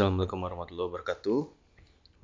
Assalamualaikum 0.00 0.40
warahmatullahi 0.40 0.88
wabarakatuh. 0.96 1.40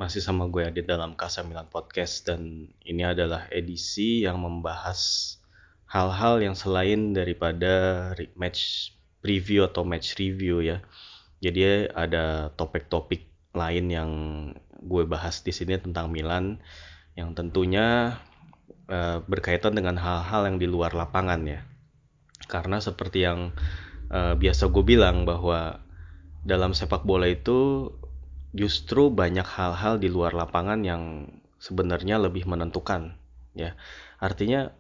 Masih 0.01 0.25
sama 0.25 0.49
gue 0.49 0.65
Adit 0.65 0.89
dalam 0.89 1.13
Kasa 1.13 1.45
Milan 1.45 1.69
Podcast 1.69 2.25
dan 2.25 2.73
ini 2.81 3.05
adalah 3.05 3.53
edisi 3.53 4.25
yang 4.25 4.41
membahas 4.41 5.37
hal-hal 5.85 6.41
yang 6.41 6.57
selain 6.57 7.13
daripada 7.13 8.17
match 8.33 8.97
preview 9.21 9.69
atau 9.69 9.85
match 9.85 10.17
review 10.17 10.65
ya. 10.65 10.81
Jadi 11.45 11.93
ada 11.93 12.49
topik-topik 12.57 13.29
lain 13.53 13.93
yang 13.93 14.11
gue 14.81 15.05
bahas 15.05 15.45
di 15.45 15.53
sini 15.53 15.77
tentang 15.77 16.09
Milan 16.09 16.57
yang 17.13 17.37
tentunya 17.37 18.17
uh, 18.89 19.21
berkaitan 19.29 19.77
dengan 19.77 20.01
hal-hal 20.01 20.49
yang 20.49 20.57
di 20.57 20.65
luar 20.65 20.97
lapangan 20.97 21.45
ya. 21.45 21.61
Karena 22.49 22.81
seperti 22.81 23.29
yang 23.29 23.53
uh, 24.09 24.33
biasa 24.33 24.73
gue 24.73 24.81
bilang 24.97 25.29
bahwa 25.29 25.85
dalam 26.47 26.73
sepak 26.73 27.03
bola 27.03 27.27
itu 27.27 27.91
justru 28.55 29.11
banyak 29.11 29.45
hal-hal 29.45 29.99
di 29.99 30.07
luar 30.07 30.33
lapangan 30.33 30.81
yang 30.87 31.27
sebenarnya 31.59 32.23
lebih 32.23 32.47
menentukan 32.47 33.19
ya. 33.59 33.75
Artinya 34.23 34.71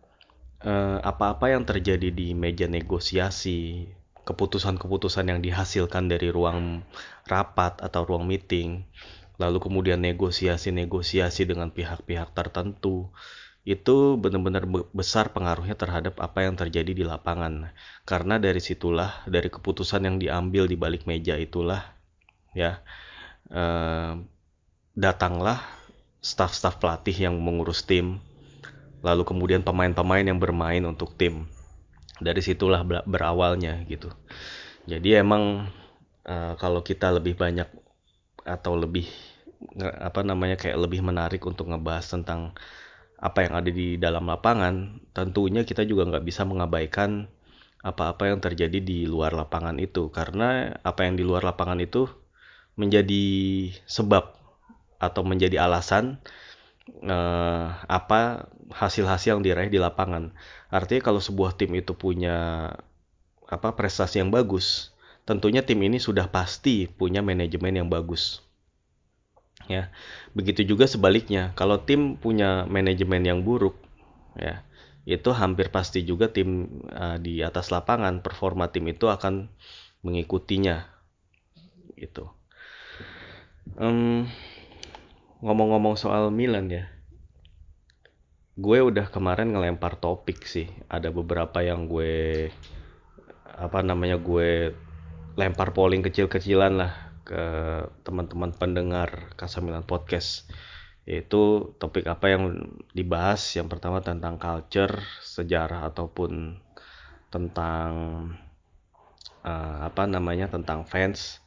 eh, 0.62 0.98
apa-apa 1.02 1.50
yang 1.50 1.66
terjadi 1.66 2.14
di 2.14 2.32
meja 2.38 2.70
negosiasi 2.70 3.90
keputusan-keputusan 4.26 5.26
yang 5.26 5.40
dihasilkan 5.42 6.06
dari 6.06 6.30
ruang 6.30 6.86
rapat 7.26 7.82
atau 7.82 8.02
ruang 8.06 8.26
meeting 8.26 8.86
lalu 9.36 9.60
kemudian 9.60 10.00
negosiasi-negosiasi 10.00 11.44
dengan 11.44 11.68
pihak-pihak 11.68 12.32
tertentu 12.32 13.12
itu 13.66 14.14
benar-benar 14.14 14.62
besar 14.94 15.34
pengaruhnya 15.34 15.74
terhadap 15.74 16.22
apa 16.22 16.46
yang 16.46 16.54
terjadi 16.54 16.92
di 16.94 17.02
lapangan. 17.02 17.74
Karena 18.06 18.38
dari 18.38 18.62
situlah, 18.62 19.26
dari 19.26 19.50
keputusan 19.50 20.06
yang 20.06 20.16
diambil 20.22 20.70
di 20.70 20.78
balik 20.78 21.02
meja 21.02 21.34
itulah, 21.34 21.82
ya, 22.54 22.78
eh, 23.50 24.22
datanglah 24.94 25.58
staff-staff 26.22 26.78
pelatih 26.78 27.26
yang 27.26 27.34
mengurus 27.42 27.82
tim, 27.82 28.22
lalu 29.02 29.26
kemudian 29.26 29.66
pemain-pemain 29.66 30.22
yang 30.22 30.38
bermain 30.38 30.86
untuk 30.86 31.18
tim. 31.18 31.50
Dari 32.22 32.40
situlah 32.40 32.86
berawalnya 33.02 33.82
gitu. 33.90 34.14
Jadi 34.86 35.18
emang 35.18 35.66
eh, 36.22 36.54
kalau 36.62 36.86
kita 36.86 37.10
lebih 37.18 37.34
banyak 37.34 37.66
atau 38.46 38.78
lebih 38.78 39.10
apa 39.82 40.22
namanya 40.22 40.54
kayak 40.54 40.78
lebih 40.78 41.02
menarik 41.02 41.42
untuk 41.42 41.66
ngebahas 41.66 42.06
tentang 42.06 42.54
apa 43.16 43.48
yang 43.48 43.54
ada 43.56 43.70
di 43.72 43.96
dalam 43.96 44.28
lapangan, 44.28 45.00
tentunya 45.16 45.64
kita 45.64 45.88
juga 45.88 46.04
nggak 46.08 46.24
bisa 46.24 46.44
mengabaikan 46.44 47.32
apa-apa 47.80 48.34
yang 48.34 48.40
terjadi 48.42 48.78
di 48.82 49.06
luar 49.06 49.32
lapangan 49.32 49.78
itu 49.78 50.10
karena 50.10 50.74
apa 50.82 51.06
yang 51.06 51.14
di 51.16 51.24
luar 51.24 51.46
lapangan 51.46 51.78
itu 51.78 52.10
menjadi 52.76 53.24
sebab 53.86 54.36
atau 55.00 55.22
menjadi 55.24 55.64
alasan 55.64 56.20
eh, 57.04 57.66
apa 57.88 58.50
hasil-hasil 58.72 59.38
yang 59.38 59.42
diraih 59.44 59.70
di 59.72 59.80
lapangan. 59.80 60.34
Artinya 60.68 61.02
kalau 61.12 61.20
sebuah 61.22 61.56
tim 61.56 61.72
itu 61.78 61.94
punya 61.96 62.68
apa 63.46 63.68
prestasi 63.78 64.20
yang 64.20 64.34
bagus, 64.34 64.92
tentunya 65.24 65.62
tim 65.62 65.78
ini 65.80 66.02
sudah 66.02 66.28
pasti 66.28 66.90
punya 66.90 67.22
manajemen 67.22 67.80
yang 67.80 67.88
bagus 67.88 68.45
ya. 69.66 69.92
Begitu 70.32 70.66
juga 70.66 70.90
sebaliknya 70.90 71.54
kalau 71.58 71.82
tim 71.82 72.18
punya 72.18 72.64
manajemen 72.66 73.22
yang 73.22 73.40
buruk 73.46 73.78
ya 74.36 74.62
itu 75.06 75.30
hampir 75.30 75.70
pasti 75.70 76.02
juga 76.02 76.28
tim 76.28 76.82
uh, 76.90 77.16
di 77.16 77.38
atas 77.40 77.70
lapangan 77.70 78.20
performa 78.20 78.74
tim 78.74 78.90
itu 78.90 79.06
akan 79.06 79.46
mengikutinya 80.02 80.82
gitu. 81.94 82.28
Um, 83.78 84.26
ngomong-ngomong 85.42 85.94
soal 85.98 86.30
Milan 86.34 86.70
ya 86.70 86.90
gue 88.56 88.78
udah 88.80 89.12
kemarin 89.12 89.52
ngelempar 89.52 90.00
topik 90.00 90.48
sih. 90.48 90.66
Ada 90.88 91.12
beberapa 91.12 91.60
yang 91.60 91.86
gue 91.86 92.48
apa 93.56 93.80
namanya 93.84 94.16
gue 94.16 94.72
lempar 95.36 95.76
polling 95.76 96.00
kecil-kecilan 96.00 96.72
lah 96.80 97.05
ke 97.26 97.44
teman-teman 98.06 98.54
pendengar 98.54 99.34
Kasamilan 99.34 99.82
Podcast 99.82 100.46
yaitu 101.06 101.74
topik 101.78 102.06
apa 102.06 102.34
yang 102.34 102.66
dibahas? 102.90 103.54
Yang 103.54 103.78
pertama 103.78 104.02
tentang 104.02 104.38
culture 104.38 105.02
sejarah 105.22 105.86
ataupun 105.90 106.58
tentang 107.30 107.90
uh, 109.46 109.78
apa 109.86 110.02
namanya 110.10 110.50
tentang 110.50 110.82
fans. 110.82 111.42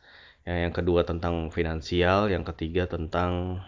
Yang, 0.48 0.60
yang 0.64 0.74
kedua 0.76 1.02
tentang 1.04 1.52
finansial 1.52 2.32
yang 2.32 2.48
ketiga 2.48 2.88
tentang 2.88 3.64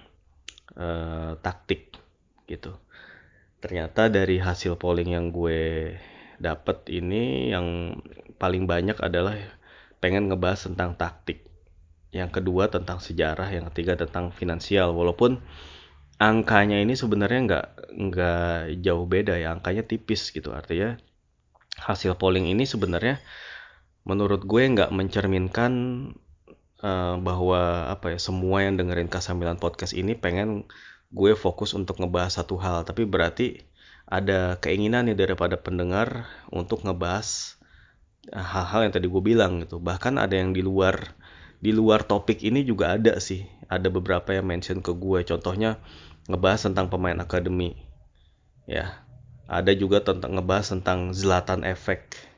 uh, 0.79 1.35
taktik 1.44 2.00
gitu. 2.47 2.75
Ternyata 3.59 4.07
dari 4.07 4.39
hasil 4.39 4.79
polling 4.79 5.11
yang 5.11 5.35
gue 5.35 5.95
dapet 6.39 6.88
ini 6.88 7.51
yang 7.51 8.00
paling 8.39 8.66
banyak 8.66 8.97
adalah 9.03 9.38
pengen 10.01 10.31
ngebahas 10.31 10.71
tentang 10.71 10.97
taktik 10.97 11.50
yang 12.11 12.29
kedua 12.29 12.67
tentang 12.67 12.99
sejarah, 12.99 13.47
yang 13.51 13.72
ketiga 13.72 13.95
tentang 13.95 14.35
finansial. 14.35 14.91
Walaupun 14.91 15.39
angkanya 16.19 16.77
ini 16.83 16.94
sebenarnya 16.94 17.39
nggak 17.47 17.66
nggak 17.91 18.55
jauh 18.83 19.07
beda 19.07 19.39
ya, 19.39 19.55
angkanya 19.55 19.88
tipis 19.88 20.29
gitu. 20.35 20.51
Artinya 20.51 21.00
hasil 21.79 22.19
polling 22.19 22.51
ini 22.51 22.67
sebenarnya 22.67 23.23
menurut 24.03 24.44
gue 24.44 24.63
nggak 24.66 24.91
mencerminkan 24.91 25.71
uh, 26.83 27.16
bahwa 27.21 27.88
apa 27.88 28.17
ya 28.17 28.19
semua 28.19 28.66
yang 28.66 28.75
dengerin 28.75 29.07
Kasamilan 29.07 29.61
podcast 29.61 29.95
ini 29.95 30.17
pengen 30.17 30.67
gue 31.11 31.31
fokus 31.35 31.71
untuk 31.75 32.00
ngebahas 32.00 32.44
satu 32.44 32.59
hal, 32.59 32.83
tapi 32.83 33.07
berarti 33.07 33.63
ada 34.11 34.59
keinginan 34.59 35.07
nih 35.07 35.16
daripada 35.16 35.55
pendengar 35.55 36.27
untuk 36.51 36.83
ngebahas 36.83 37.55
hal-hal 38.31 38.85
yang 38.85 38.94
tadi 38.94 39.07
gue 39.07 39.23
bilang 39.23 39.63
gitu. 39.63 39.79
Bahkan 39.79 40.19
ada 40.19 40.35
yang 40.35 40.51
di 40.51 40.59
luar 40.59 41.16
di 41.61 41.72
luar 41.72 42.03
topik 42.03 42.41
ini 42.41 42.66
juga 42.66 42.97
ada 42.97 43.22
sih. 43.22 43.45
Ada 43.72 43.88
beberapa 43.88 44.33
yang 44.35 44.49
mention 44.49 44.81
ke 44.83 44.91
gue. 44.91 45.23
Contohnya 45.23 45.79
ngebahas 46.27 46.67
tentang 46.67 46.89
pemain 46.89 47.16
akademi. 47.22 47.77
Ya. 48.66 49.05
Ada 49.45 49.77
juga 49.77 50.01
tentang 50.01 50.35
ngebahas 50.35 50.73
tentang 50.73 51.13
Zlatan 51.13 51.63
Effect 51.63 52.31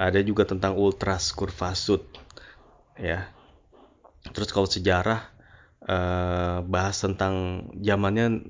ada 0.00 0.20
juga 0.24 0.48
tentang 0.48 0.80
Ultras 0.80 1.36
Kurvasut. 1.36 2.08
Ya. 2.96 3.28
Terus 4.32 4.48
kalau 4.48 4.64
sejarah 4.64 5.28
eh, 5.84 6.58
bahas 6.64 6.96
tentang 7.04 7.66
zamannya 7.76 8.40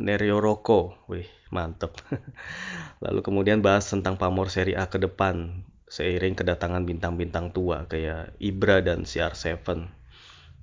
Nerio 0.00 0.40
Rocco. 0.40 0.96
Wih 1.12 1.28
mantep. 1.52 2.00
Lalu 3.04 3.20
kemudian 3.20 3.60
bahas 3.60 3.84
tentang 3.84 4.16
pamor 4.16 4.48
seri 4.48 4.72
A 4.72 4.88
ke 4.88 4.96
depan 4.96 5.68
seiring 5.86 6.34
kedatangan 6.34 6.82
bintang-bintang 6.82 7.54
tua 7.54 7.86
kayak 7.86 8.34
Ibra 8.42 8.82
dan 8.82 9.06
CR7. 9.06 9.86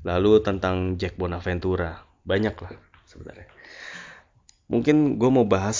Lalu 0.04 0.44
tentang 0.44 1.00
Jack 1.00 1.16
Bonaventura, 1.16 2.04
banyak 2.28 2.56
lah 2.60 2.74
sebenarnya. 3.08 3.48
Mungkin 4.68 5.16
gue 5.16 5.30
mau 5.32 5.48
bahas 5.48 5.80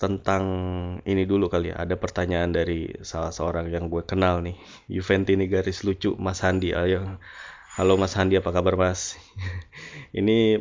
tentang 0.00 0.44
ini 1.04 1.28
dulu 1.28 1.52
kali 1.52 1.76
ya. 1.76 1.84
Ada 1.84 2.00
pertanyaan 2.00 2.56
dari 2.56 2.88
salah 3.04 3.32
seorang 3.32 3.68
yang 3.68 3.92
gue 3.92 4.00
kenal 4.08 4.40
nih, 4.40 4.56
Juventini 4.88 5.44
garis 5.44 5.84
lucu, 5.84 6.16
Mas 6.16 6.40
Handi. 6.40 6.72
Ayo, 6.72 7.20
halo 7.76 8.00
Mas 8.00 8.16
Handi, 8.16 8.40
apa 8.40 8.48
kabar 8.48 8.80
Mas? 8.80 9.20
ini 10.16 10.56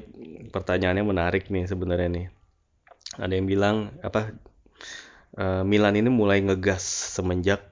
pertanyaannya 0.52 1.04
menarik 1.08 1.48
nih 1.48 1.72
sebenarnya 1.72 2.10
nih. 2.12 2.28
Ada 3.16 3.34
yang 3.40 3.48
bilang 3.48 3.96
apa? 4.04 4.36
Eh, 5.40 5.64
Milan 5.64 5.96
ini 5.96 6.12
mulai 6.12 6.44
ngegas 6.44 6.84
semenjak 7.16 7.69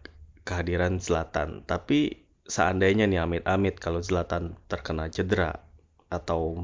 kehadiran 0.47 1.03
Zlatan. 1.03 1.67
Tapi 1.67 2.23
seandainya 2.47 3.03
nih 3.11 3.19
amit-amit 3.19 3.75
kalau 3.83 3.99
Zlatan 3.99 4.55
terkena 4.71 5.11
cedera 5.11 5.59
atau 6.07 6.55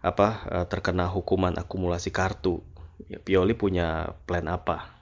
apa 0.00 0.28
eh, 0.48 0.66
terkena 0.72 1.04
hukuman 1.12 1.52
akumulasi 1.60 2.08
kartu, 2.08 2.64
ya 3.12 3.20
Pioli 3.20 3.52
punya 3.52 4.16
plan 4.24 4.48
apa? 4.48 4.96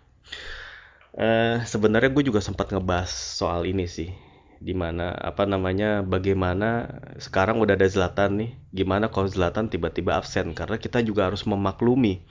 Uh, 1.18 1.58
sebenarnya 1.66 2.14
gue 2.14 2.30
juga 2.30 2.38
sempat 2.38 2.70
ngebahas 2.70 3.10
soal 3.10 3.66
ini 3.66 3.90
sih 3.90 4.12
di 4.58 4.74
mana 4.74 5.14
apa 5.14 5.46
namanya 5.46 6.02
bagaimana 6.02 6.90
sekarang 7.18 7.62
udah 7.62 7.78
ada 7.78 7.86
Zlatan 7.86 8.42
nih 8.42 8.50
gimana 8.74 9.06
kalau 9.06 9.30
Zlatan 9.30 9.70
tiba-tiba 9.70 10.18
absen 10.18 10.50
karena 10.50 10.78
kita 10.78 10.98
juga 11.02 11.30
harus 11.30 11.46
memaklumi 11.46 12.26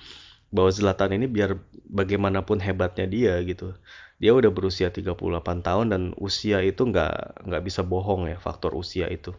bahwa 0.51 0.71
Zlatan 0.71 1.15
ini 1.15 1.27
biar 1.27 1.55
bagaimanapun 1.87 2.59
hebatnya 2.59 3.07
dia 3.07 3.39
gitu 3.47 3.75
dia 4.17 4.33
udah 4.33 4.49
berusia 4.49 4.89
38 4.89 5.13
tahun 5.61 5.85
dan 5.93 6.01
usia 6.17 6.65
itu 6.65 6.89
nggak 6.89 7.45
nggak 7.45 7.63
bisa 7.63 7.85
bohong 7.85 8.29
ya 8.29 8.37
faktor 8.41 8.73
usia 8.73 9.05
itu. 9.13 9.33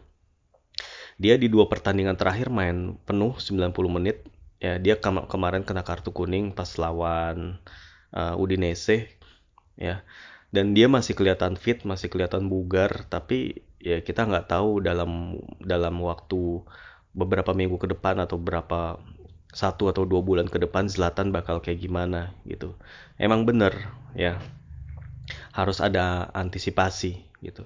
Dia 1.19 1.35
di 1.35 1.51
dua 1.51 1.67
pertandingan 1.67 2.15
terakhir 2.15 2.47
main 2.47 2.95
penuh 3.03 3.35
90 3.35 3.75
menit. 3.91 4.23
Ya, 4.59 4.75
dia 4.79 4.99
kem 4.99 5.19
kemarin 5.27 5.63
kena 5.63 5.83
kartu 5.87 6.11
kuning 6.11 6.51
pas 6.51 6.67
lawan 6.79 7.59
uh, 8.11 8.35
Udinese 8.35 9.07
ya. 9.79 10.03
dan 10.51 10.73
dia 10.75 10.89
masih 10.89 11.13
kelihatan 11.15 11.55
fit 11.55 11.85
masih 11.85 12.09
kelihatan 12.09 12.49
bugar 12.49 13.05
tapi 13.07 13.63
ya 13.79 14.01
kita 14.01 14.25
nggak 14.27 14.49
tahu 14.51 14.81
dalam 14.83 15.39
dalam 15.61 15.95
waktu 16.03 16.65
beberapa 17.13 17.55
minggu 17.55 17.77
ke 17.79 17.87
depan 17.93 18.19
atau 18.19 18.35
berapa 18.41 18.99
satu 19.49 19.89
atau 19.89 20.03
dua 20.05 20.21
bulan 20.21 20.45
ke 20.45 20.61
depan 20.61 20.89
Zlatan 20.91 21.33
bakal 21.33 21.61
kayak 21.63 21.81
gimana 21.81 22.33
gitu. 22.45 22.77
Emang 23.17 23.45
bener 23.47 23.73
ya 24.13 24.41
harus 25.53 25.79
ada 25.83 26.29
antisipasi 26.33 27.25
gitu. 27.43 27.65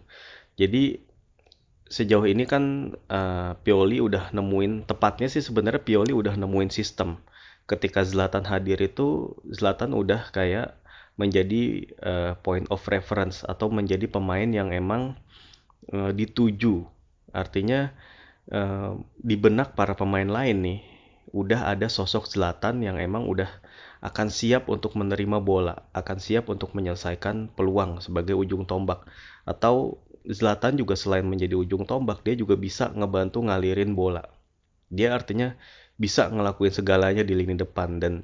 Jadi 0.57 1.01
sejauh 1.89 2.25
ini 2.25 2.49
kan 2.49 2.95
uh, 3.09 3.53
Pioli 3.61 4.01
udah 4.01 4.33
nemuin 4.33 4.89
tepatnya 4.89 5.29
sih 5.29 5.45
sebenarnya 5.45 5.81
Pioli 5.81 6.13
udah 6.13 6.33
nemuin 6.33 6.73
sistem. 6.73 7.21
Ketika 7.69 8.03
Zlatan 8.03 8.43
hadir 8.49 8.81
itu 8.81 9.37
Zlatan 9.47 9.95
udah 9.95 10.33
kayak 10.33 10.75
menjadi 11.15 11.93
uh, 12.01 12.33
point 12.41 12.65
of 12.73 12.81
reference 12.89 13.45
atau 13.45 13.69
menjadi 13.69 14.09
pemain 14.09 14.49
yang 14.49 14.73
emang 14.73 15.13
uh, 15.93 16.09
dituju. 16.09 16.83
Artinya 17.29 17.93
uh, 18.49 18.97
di 19.21 19.35
benak 19.37 19.77
para 19.77 19.93
pemain 19.93 20.27
lain 20.27 20.57
nih 20.65 20.92
udah 21.33 21.73
ada 21.73 21.89
sosok 21.89 22.29
Zlatan 22.29 22.85
yang 22.85 23.01
emang 23.01 23.25
udah 23.25 23.49
akan 24.05 24.29
siap 24.29 24.69
untuk 24.69 24.93
menerima 24.93 25.41
bola, 25.41 25.89
akan 25.97 26.21
siap 26.21 26.47
untuk 26.53 26.77
menyelesaikan 26.77 27.49
peluang 27.57 27.99
sebagai 28.05 28.37
ujung 28.37 28.69
tombak. 28.69 29.03
Atau 29.43 30.05
Zlatan 30.23 30.79
juga 30.79 30.93
selain 30.93 31.25
menjadi 31.25 31.57
ujung 31.57 31.83
tombak, 31.89 32.21
dia 32.21 32.37
juga 32.37 32.53
bisa 32.55 32.93
ngebantu 32.93 33.43
ngalirin 33.43 33.97
bola. 33.97 34.23
Dia 34.93 35.17
artinya 35.17 35.57
bisa 35.97 36.29
ngelakuin 36.29 36.73
segalanya 36.73 37.25
di 37.25 37.33
lini 37.33 37.57
depan 37.57 37.97
dan 37.97 38.23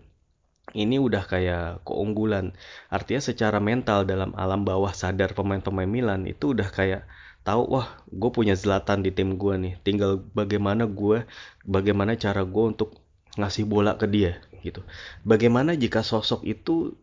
ini 0.78 1.02
udah 1.02 1.26
kayak 1.26 1.82
keunggulan. 1.82 2.54
Artinya 2.94 3.22
secara 3.26 3.58
mental 3.58 4.06
dalam 4.06 4.38
alam 4.38 4.62
bawah 4.62 4.94
sadar 4.94 5.34
pemain-pemain 5.34 5.90
Milan 5.90 6.30
itu 6.30 6.54
udah 6.54 6.70
kayak 6.70 7.10
tahu 7.44 7.64
wah 7.80 7.88
gue 8.10 8.32
punya 8.32 8.54
Zlatan 8.54 9.02
di 9.06 9.12
tim 9.14 9.36
gue 9.40 9.56
nih. 9.58 9.74
Tinggal 9.82 10.24
bagaimana 10.36 10.86
gue 10.86 11.26
bagaimana 11.66 12.16
cara 12.20 12.44
gue 12.46 12.66
untuk 12.76 13.00
ngasih 13.40 13.66
bola 13.66 13.96
ke 13.96 14.06
dia 14.10 14.42
gitu. 14.66 14.84
Bagaimana 15.24 15.76
jika 15.78 16.04
sosok 16.04 16.44
itu 16.46 16.96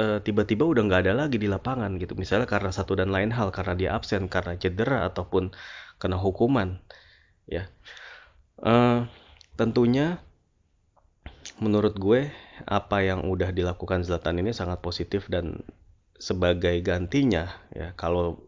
eh, 0.00 0.18
tiba-tiba 0.24 0.64
udah 0.64 0.82
nggak 0.86 1.02
ada 1.08 1.14
lagi 1.26 1.36
di 1.36 1.48
lapangan 1.50 1.96
gitu. 2.00 2.16
Misalnya 2.16 2.48
karena 2.48 2.70
satu 2.72 2.96
dan 2.98 3.12
lain 3.12 3.30
hal 3.34 3.52
karena 3.54 3.74
dia 3.76 3.90
absen 3.96 4.26
karena 4.30 4.56
cedera 4.58 5.06
ataupun 5.08 5.52
kena 5.98 6.18
hukuman 6.18 6.80
ya. 7.48 7.68
Uh, 8.54 9.10
tentunya 9.58 10.22
menurut 11.60 11.94
gue 11.98 12.30
apa 12.64 13.02
yang 13.04 13.26
udah 13.26 13.50
dilakukan 13.50 14.06
Zlatan 14.06 14.40
ini 14.40 14.54
sangat 14.54 14.80
positif 14.80 15.26
dan 15.26 15.62
sebagai 16.16 16.78
gantinya 16.80 17.50
ya 17.74 17.92
kalau 17.98 18.40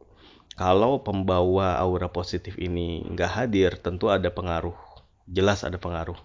kalau 0.56 1.04
pembawa 1.04 1.76
aura 1.76 2.08
positif 2.08 2.56
ini 2.56 3.04
nggak 3.12 3.30
hadir, 3.30 3.76
tentu 3.76 4.08
ada 4.08 4.32
pengaruh. 4.32 4.74
Jelas 5.28 5.62
ada 5.68 5.76
pengaruh. 5.76 6.16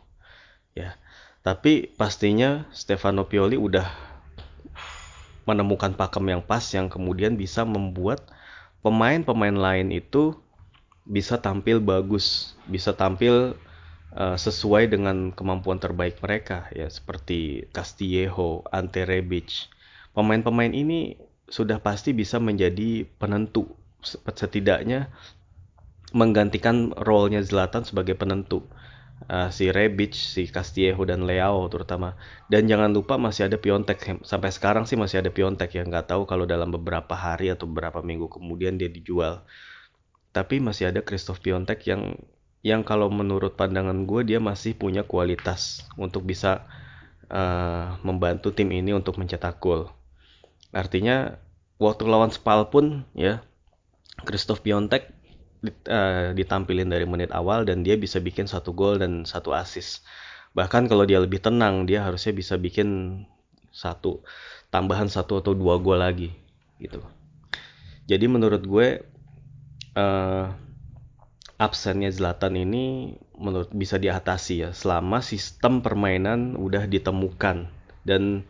Ya. 0.71 0.95
Tapi 1.43 1.91
pastinya 1.99 2.63
Stefano 2.71 3.27
Pioli 3.27 3.59
udah 3.59 3.91
menemukan 5.43 5.91
pakem 5.99 6.31
yang 6.31 6.43
pas 6.45 6.63
yang 6.71 6.87
kemudian 6.87 7.35
bisa 7.35 7.67
membuat 7.67 8.23
pemain-pemain 8.79 9.57
lain 9.57 9.91
itu 9.91 10.37
bisa 11.03 11.41
tampil 11.41 11.83
bagus, 11.83 12.55
bisa 12.69 12.95
tampil 12.95 13.59
uh, 14.15 14.37
sesuai 14.39 14.87
dengan 14.87 15.35
kemampuan 15.35 15.81
terbaik 15.81 16.23
mereka 16.23 16.71
ya 16.71 16.87
seperti 16.87 17.67
Castillejo, 17.75 18.63
Ante 18.71 19.03
Rebic. 19.03 19.67
Pemain-pemain 20.15 20.71
ini 20.71 21.19
sudah 21.51 21.83
pasti 21.83 22.15
bisa 22.15 22.39
menjadi 22.39 23.03
penentu 23.19 23.80
setidaknya 24.33 25.09
menggantikan 26.11 26.91
role-nya 26.95 27.39
Zlatan 27.41 27.87
sebagai 27.87 28.15
penentu. 28.15 28.67
Uh, 29.29 29.53
si 29.53 29.69
Rebic, 29.69 30.17
si 30.17 30.49
Castillejo 30.49 31.05
dan 31.05 31.29
Leao 31.29 31.69
terutama. 31.69 32.17
Dan 32.49 32.65
jangan 32.65 32.89
lupa 32.89 33.21
masih 33.21 33.45
ada 33.47 33.61
Piontek. 33.61 34.25
Sampai 34.25 34.49
sekarang 34.49 34.89
sih 34.89 34.97
masih 34.97 35.21
ada 35.21 35.29
Piontek 35.29 35.77
yang 35.77 35.93
nggak 35.93 36.09
tahu 36.09 36.25
kalau 36.25 36.49
dalam 36.49 36.73
beberapa 36.73 37.13
hari 37.13 37.53
atau 37.53 37.69
beberapa 37.69 38.01
minggu 38.01 38.27
kemudian 38.27 38.81
dia 38.81 38.89
dijual. 38.89 39.45
Tapi 40.33 40.57
masih 40.57 40.89
ada 40.89 41.05
Christoph 41.05 41.39
Piontek 41.39 41.85
yang 41.85 42.17
yang 42.61 42.81
kalau 42.85 43.09
menurut 43.09 43.57
pandangan 43.57 44.05
gue 44.05 44.21
dia 44.25 44.37
masih 44.41 44.77
punya 44.77 45.01
kualitas 45.01 45.85
untuk 45.97 46.25
bisa 46.25 46.65
uh, 47.29 47.97
membantu 48.05 48.53
tim 48.53 48.69
ini 48.73 48.93
untuk 48.93 49.17
mencetak 49.21 49.57
gol. 49.61 49.89
Artinya 50.73 51.37
waktu 51.81 52.05
lawan 52.05 52.29
Spal 52.29 52.69
pun 52.69 53.05
ya 53.17 53.41
Christoph 54.25 54.61
Piontek 54.65 55.11
uh, 55.87 56.33
ditampilin 56.33 56.89
dari 56.89 57.05
menit 57.05 57.29
awal 57.33 57.65
dan 57.65 57.85
dia 57.85 57.97
bisa 57.97 58.17
bikin 58.17 58.49
satu 58.49 58.73
gol 58.73 58.97
dan 58.97 59.25
satu 59.25 59.53
assist. 59.53 60.05
Bahkan 60.57 60.91
kalau 60.91 61.07
dia 61.07 61.21
lebih 61.21 61.39
tenang, 61.39 61.87
dia 61.87 62.03
harusnya 62.03 62.35
bisa 62.35 62.59
bikin 62.59 63.23
satu 63.71 64.19
tambahan 64.67 65.07
satu 65.07 65.39
atau 65.39 65.55
dua 65.55 65.79
gol 65.79 65.99
lagi 65.99 66.31
gitu. 66.79 66.99
Jadi 68.07 68.25
menurut 68.27 68.63
gue 68.67 68.87
uh, 69.95 70.45
absennya 71.61 72.09
Zlatan 72.09 72.57
ini 72.57 73.15
menurut 73.37 73.69
bisa 73.71 74.01
diatasi 74.01 74.65
ya 74.65 74.69
selama 74.73 75.21
sistem 75.21 75.85
permainan 75.85 76.57
udah 76.57 76.89
ditemukan 76.89 77.69
dan 78.01 78.43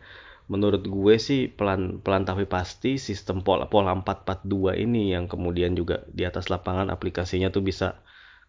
menurut 0.50 0.82
gue 0.82 1.14
sih 1.22 1.46
pelan 1.46 2.02
pelan 2.02 2.26
tapi 2.26 2.44
pasti 2.44 2.98
sistem 2.98 3.46
pola 3.46 3.70
pola 3.70 3.94
442 3.94 4.82
ini 4.82 5.14
yang 5.14 5.30
kemudian 5.30 5.78
juga 5.78 6.02
di 6.10 6.26
atas 6.26 6.50
lapangan 6.50 6.90
aplikasinya 6.90 7.48
tuh 7.54 7.62
bisa 7.62 8.02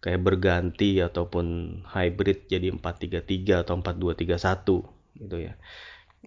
kayak 0.04 0.20
berganti 0.20 1.00
ataupun 1.00 1.80
hybrid 1.88 2.50
jadi 2.50 2.74
433 2.76 3.64
atau 3.64 3.80
4231 3.80 5.24
gitu 5.24 5.36
ya. 5.40 5.54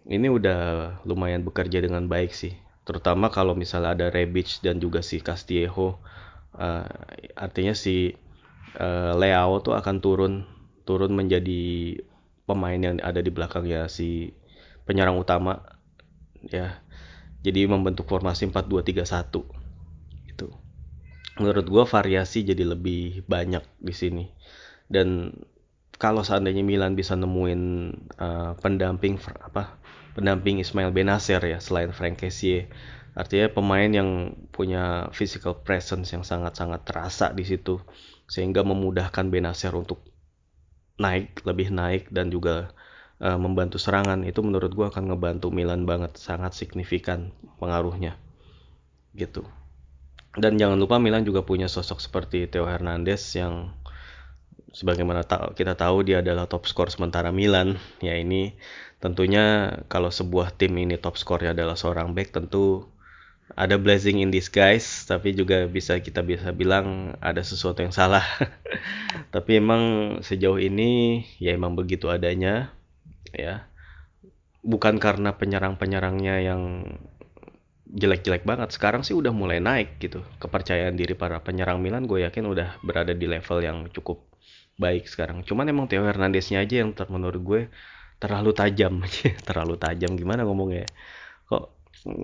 Ini 0.07 0.27
udah 0.31 0.61
lumayan 1.03 1.43
bekerja 1.43 1.83
dengan 1.83 2.07
baik 2.07 2.31
sih. 2.31 2.55
Terutama 2.87 3.27
kalau 3.29 3.53
misalnya 3.53 3.93
ada 3.93 4.07
Rebic 4.07 4.63
dan 4.63 4.79
juga 4.79 5.03
si 5.03 5.19
Castillejo 5.19 5.99
uh, 6.57 6.87
artinya 7.35 7.75
si 7.77 8.15
uh, 8.79 9.13
Leao 9.13 9.59
tuh 9.61 9.75
akan 9.75 9.99
turun 9.99 10.33
turun 10.87 11.11
menjadi 11.13 11.99
pemain 12.47 12.79
yang 12.79 12.97
ada 13.03 13.19
di 13.19 13.27
belakangnya 13.27 13.91
si 13.91 14.31
penyerang 14.87 15.19
utama 15.19 15.61
ya. 16.47 16.79
Jadi 17.43 17.69
membentuk 17.69 18.09
formasi 18.09 18.49
4-2-3-1 18.49 20.33
itu 20.33 20.47
menurut 21.37 21.65
gue 21.69 21.83
variasi 21.85 22.41
jadi 22.41 22.65
lebih 22.65 23.27
banyak 23.29 23.61
di 23.77 23.93
sini. 23.93 24.25
Dan 24.89 25.37
kalau 25.97 26.21
seandainya 26.21 26.61
Milan 26.61 26.93
bisa 26.93 27.17
nemuin 27.17 27.61
uh, 28.17 28.53
pendamping 28.61 29.17
apa 29.41 29.77
pendamping 30.13 30.61
Ismail 30.61 30.93
Benacer 30.93 31.41
ya 31.41 31.57
selain 31.57 31.93
Frank 31.93 32.21
Kessie 32.21 32.69
artinya 33.17 33.49
pemain 33.49 33.89
yang 33.89 34.37
punya 34.53 35.09
physical 35.09 35.57
presence 35.65 36.13
yang 36.13 36.21
sangat-sangat 36.21 36.85
terasa 36.85 37.33
di 37.33 37.41
situ 37.41 37.81
sehingga 38.29 38.61
memudahkan 38.61 39.33
Benacer 39.33 39.73
untuk 39.73 40.05
naik 41.01 41.41
lebih 41.41 41.73
naik 41.73 42.13
dan 42.13 42.29
juga 42.29 42.73
uh, 43.21 43.39
membantu 43.39 43.81
serangan 43.81 44.21
itu 44.25 44.39
menurut 44.45 44.71
gue 44.73 44.85
akan 44.87 45.13
ngebantu 45.13 45.49
Milan 45.49 45.85
banget 45.89 46.17
sangat 46.17 46.53
signifikan 46.53 47.33
pengaruhnya. 47.57 48.17
Gitu. 49.17 49.45
Dan 50.37 50.61
jangan 50.61 50.77
lupa 50.77 51.01
Milan 51.01 51.25
juga 51.25 51.41
punya 51.41 51.65
sosok 51.65 51.97
seperti 51.97 52.45
Theo 52.45 52.69
Hernandez 52.69 53.33
yang 53.33 53.73
sebagaimana 54.69 55.25
kita 55.57 55.73
tahu 55.73 56.05
dia 56.05 56.21
adalah 56.21 56.45
top 56.45 56.69
skor 56.69 56.93
sementara 56.93 57.33
Milan. 57.33 57.81
Ya 58.05 58.13
ini 58.13 58.53
tentunya 59.01 59.77
kalau 59.89 60.13
sebuah 60.13 60.53
tim 60.53 60.77
ini 60.77 61.01
top 61.01 61.17
skornya 61.17 61.57
adalah 61.57 61.73
seorang 61.73 62.13
back 62.13 62.37
tentu 62.37 62.85
ada 63.57 63.79
blessing 63.79 64.19
in 64.19 64.29
disguise 64.29 65.07
tapi 65.07 65.31
juga 65.31 65.65
bisa 65.71 65.97
kita 66.03 66.19
bisa 66.21 66.51
bilang 66.53 67.17
ada 67.23 67.41
sesuatu 67.41 67.81
yang 67.81 67.95
salah. 67.95 68.25
Tapi 69.33 69.57
emang 69.57 69.83
sejauh 70.21 70.59
ini 70.61 71.23
ya 71.41 71.55
emang 71.55 71.73
begitu 71.73 72.11
adanya 72.11 72.76
ya. 73.37 73.55
Bukan 74.65 74.99
karena 74.99 75.37
penyerang-penyerangnya 75.37 76.35
yang 76.43 76.83
jelek-jelek 77.87 78.43
banget. 78.43 78.75
Sekarang 78.75 79.01
sih 79.05 79.15
udah 79.15 79.31
mulai 79.31 79.63
naik 79.63 80.01
gitu. 80.01 80.25
Kepercayaan 80.41 80.99
diri 80.99 81.15
para 81.15 81.39
penyerang 81.39 81.79
Milan 81.79 82.03
gue 82.09 82.27
yakin 82.27 82.43
udah 82.43 82.81
berada 82.83 83.15
di 83.15 83.25
level 83.29 83.63
yang 83.63 83.77
cukup 83.93 84.27
baik 84.75 85.07
sekarang. 85.07 85.41
Cuman 85.47 85.71
emang 85.71 85.87
Theo 85.87 86.03
Hernandeznya 86.03 86.61
aja 86.61 86.83
yang 86.83 86.91
menurut 87.07 87.41
gue 87.41 87.61
terlalu 88.17 88.51
tajam 88.51 88.99
terlalu 89.47 89.75
tajam 89.79 90.17
gimana 90.19 90.43
ngomongnya? 90.43 90.89
Kok 91.47 91.63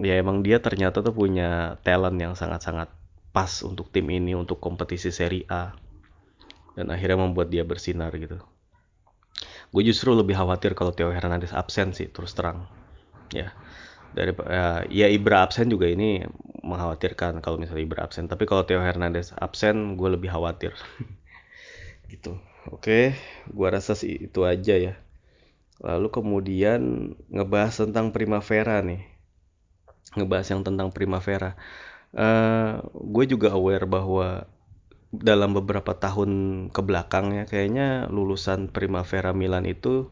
ya 0.03 0.19
emang 0.19 0.43
dia 0.43 0.59
ternyata 0.59 0.99
tuh 0.99 1.15
punya 1.15 1.79
talent 1.81 2.17
yang 2.19 2.33
sangat-sangat 2.35 2.91
pas 3.33 3.51
untuk 3.65 3.89
tim 3.89 4.05
ini 4.11 4.35
untuk 4.37 4.59
kompetisi 4.59 5.09
Serie 5.09 5.47
A. 5.47 5.73
Dan 6.73 6.89
akhirnya 6.89 7.21
membuat 7.21 7.53
dia 7.53 7.61
bersinar 7.61 8.09
gitu 8.17 8.41
gue 9.73 9.83
justru 9.83 10.13
lebih 10.13 10.37
khawatir 10.37 10.77
kalau 10.77 10.93
Theo 10.93 11.09
Hernandez 11.09 11.49
absen 11.49 11.97
sih 11.97 12.05
terus 12.13 12.37
terang. 12.37 12.69
Ya. 13.33 13.57
Dari 14.13 14.29
uh, 14.29 14.85
ya 14.93 15.09
Ibra 15.09 15.41
absen 15.41 15.73
juga 15.73 15.89
ini 15.89 16.21
mengkhawatirkan 16.61 17.41
kalau 17.41 17.57
misalnya 17.57 17.89
berabsen 17.89 18.29
tapi 18.29 18.45
kalau 18.45 18.61
Theo 18.69 18.77
Hernandez 18.85 19.33
absen 19.33 19.97
gue 19.97 20.09
lebih 20.13 20.29
khawatir. 20.29 20.77
Gitu. 22.13 22.37
Oke 22.69 23.17
gue 23.49 23.67
rasa 23.67 23.97
sih 23.97 24.29
itu 24.29 24.45
aja 24.45 24.77
ya. 24.77 24.93
Lalu 25.81 26.13
kemudian 26.13 27.11
ngebahas 27.33 27.73
tentang 27.89 28.13
Primavera 28.13 28.85
nih. 28.85 29.01
Ngebahas 30.13 30.47
yang 30.53 30.61
tentang 30.61 30.93
Primavera. 30.93 31.57
Uh, 32.13 32.77
gue 32.93 33.25
juga 33.25 33.49
aware 33.57 33.89
bahwa 33.89 34.45
dalam 35.13 35.53
beberapa 35.53 35.93
tahun 35.93 36.31
ke 36.73 36.81
belakang 36.81 37.37
ya 37.37 37.43
kayaknya 37.45 38.09
lulusan 38.09 38.73
Primavera 38.73 39.29
Milan 39.29 39.69
itu 39.69 40.09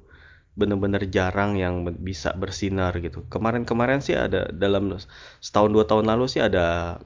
bener-bener 0.54 1.10
jarang 1.10 1.58
yang 1.58 1.88
bisa 1.98 2.38
bersinar 2.38 2.94
gitu. 3.02 3.26
Kemarin-kemarin 3.34 4.04
sih 4.04 4.14
ada 4.14 4.46
dalam 4.54 4.94
setahun 5.42 5.72
dua 5.74 5.86
tahun 5.90 6.06
lalu 6.06 6.26
sih 6.30 6.44
ada 6.44 7.00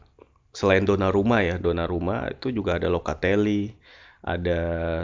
selain 0.51 0.83
Donnarumma 0.83 1.43
ya, 1.45 1.55
Donnarumma 1.55 2.31
itu 2.31 2.51
juga 2.51 2.79
ada 2.79 2.87
Locatelli, 2.91 3.75
ada 4.25 4.59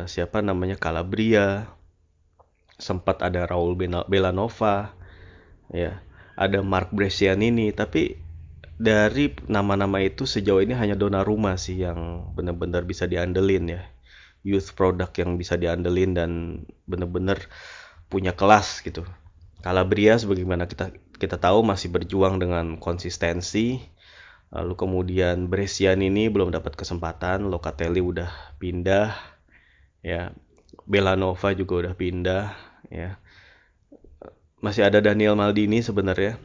siapa 0.07 0.41
namanya 0.41 0.79
Calabria, 0.79 1.69
sempat 2.79 3.21
ada 3.21 3.45
Raul 3.45 3.77
Belanova, 4.09 4.95
ya, 5.69 6.01
ada 6.39 6.59
Mark 6.65 6.89
Brescianini, 6.95 7.69
tapi 7.75 8.17
dari 8.81 9.37
nama-nama 9.45 10.01
itu 10.01 10.25
sejauh 10.25 10.65
ini 10.65 10.73
hanya 10.73 10.97
Donnarumma 10.97 11.53
sih 11.61 11.85
yang 11.85 12.33
benar-benar 12.33 12.81
bisa 12.81 13.05
diandelin 13.05 13.77
ya. 13.77 13.81
Youth 14.41 14.73
product 14.73 15.21
yang 15.21 15.37
bisa 15.37 15.53
diandelin 15.53 16.17
dan 16.17 16.31
benar-benar 16.89 17.45
punya 18.09 18.33
kelas 18.33 18.81
gitu. 18.81 19.05
Calabria 19.61 20.17
sebagaimana 20.17 20.65
kita 20.65 20.89
kita 21.21 21.37
tahu 21.37 21.61
masih 21.61 21.93
berjuang 21.93 22.41
dengan 22.41 22.81
konsistensi. 22.81 23.77
Lalu 24.49 24.73
kemudian 24.73 25.45
Brescian 25.45 26.01
ini 26.01 26.27
belum 26.27 26.49
dapat 26.49 26.73
kesempatan, 26.73 27.53
Locatelli 27.53 28.01
udah 28.01 28.57
pindah 28.57 29.13
ya. 30.01 30.33
Belanova 30.89 31.53
juga 31.53 31.85
udah 31.85 31.93
pindah 31.93 32.57
ya. 32.89 33.21
Masih 34.57 34.89
ada 34.89 34.97
Daniel 34.97 35.37
Maldini 35.37 35.85
sebenarnya 35.85 36.41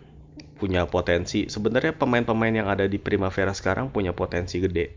punya 0.56 0.88
potensi. 0.88 1.48
Sebenarnya 1.48 1.96
pemain-pemain 1.96 2.52
yang 2.52 2.68
ada 2.68 2.88
di 2.88 2.96
Primavera 2.96 3.52
sekarang 3.52 3.92
punya 3.92 4.16
potensi 4.16 4.60
gede. 4.62 4.96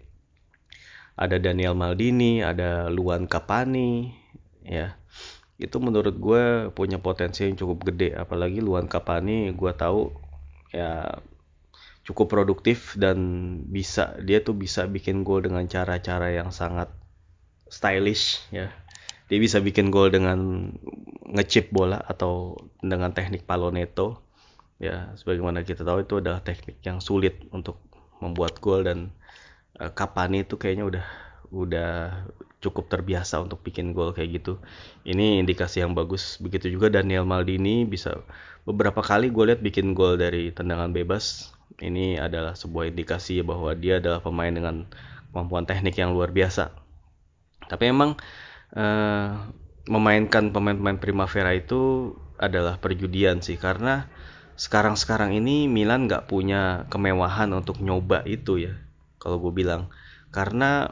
Ada 1.19 1.36
Daniel 1.39 1.75
Maldini, 1.75 2.39
ada 2.39 2.88
Luan 2.88 3.27
Capani, 3.27 4.08
ya 4.63 4.96
itu 5.60 5.75
menurut 5.84 6.15
gue 6.15 6.72
punya 6.72 7.03
potensi 7.03 7.43
yang 7.43 7.60
cukup 7.60 7.91
gede 7.91 8.15
apalagi 8.15 8.63
Luan 8.63 8.88
Kapani 8.88 9.51
gue 9.51 9.72
tahu 9.75 10.15
ya 10.72 11.19
cukup 12.08 12.31
produktif 12.31 12.96
dan 12.96 13.19
bisa 13.67 14.15
dia 14.24 14.39
tuh 14.39 14.55
bisa 14.55 14.88
bikin 14.88 15.27
gol 15.27 15.43
dengan 15.43 15.67
cara-cara 15.67 16.31
yang 16.31 16.55
sangat 16.55 16.88
stylish 17.67 18.39
ya 18.55 18.72
dia 19.27 19.38
bisa 19.38 19.60
bikin 19.60 19.91
gol 19.91 20.10
dengan 20.10 20.72
ngechip 21.27 21.75
bola 21.75 22.00
atau 22.08 22.55
dengan 22.79 23.12
teknik 23.12 23.43
paloneto 23.43 24.24
ya 24.79 25.12
sebagaimana 25.19 25.67
kita 25.67 25.83
tahu 25.83 26.07
itu 26.07 26.24
adalah 26.24 26.39
teknik 26.39 26.79
yang 26.88 27.03
sulit 27.03 27.43
untuk 27.51 27.83
membuat 28.24 28.63
gol 28.63 28.88
dan 28.88 29.12
uh, 29.79 29.91
Kapani 29.91 30.48
itu 30.48 30.55
kayaknya 30.55 30.88
udah 30.88 31.05
udah 31.51 31.91
cukup 32.59 32.91
terbiasa 32.91 33.39
untuk 33.39 33.63
bikin 33.63 33.95
gol 33.95 34.12
kayak 34.12 34.43
gitu. 34.43 34.59
Ini 35.07 35.43
indikasi 35.43 35.79
yang 35.83 35.95
bagus. 35.95 36.39
Begitu 36.43 36.75
juga 36.75 36.91
Daniel 36.91 37.24
Maldini 37.24 37.88
bisa 37.88 38.19
beberapa 38.67 39.00
kali 39.00 39.31
gue 39.31 39.55
lihat 39.55 39.62
bikin 39.63 39.95
gol 39.95 40.19
dari 40.19 40.51
tendangan 40.51 40.91
bebas. 40.91 41.55
Ini 41.79 42.19
adalah 42.19 42.59
sebuah 42.59 42.91
indikasi 42.91 43.39
bahwa 43.39 43.71
dia 43.71 44.03
adalah 44.03 44.19
pemain 44.19 44.51
dengan 44.51 44.83
kemampuan 45.31 45.63
teknik 45.63 45.95
yang 45.95 46.12
luar 46.12 46.36
biasa. 46.36 46.75
Tapi 47.71 47.83
emang 47.88 48.19
uh, 48.75 49.29
memainkan 49.88 50.51
pemain-pemain 50.51 51.00
Primavera 51.00 51.55
itu 51.55 52.12
adalah 52.36 52.75
perjudian 52.79 53.39
sih 53.39 53.55
karena 53.55 54.12
sekarang-sekarang 54.59 55.31
ini 55.39 55.71
Milan 55.71 56.11
nggak 56.11 56.27
punya 56.27 56.83
kemewahan 56.91 57.47
untuk 57.55 57.79
nyoba 57.79 58.27
itu 58.27 58.59
ya 58.59 58.75
kalau 59.15 59.39
gue 59.39 59.55
bilang. 59.55 59.87
Karena 60.35 60.91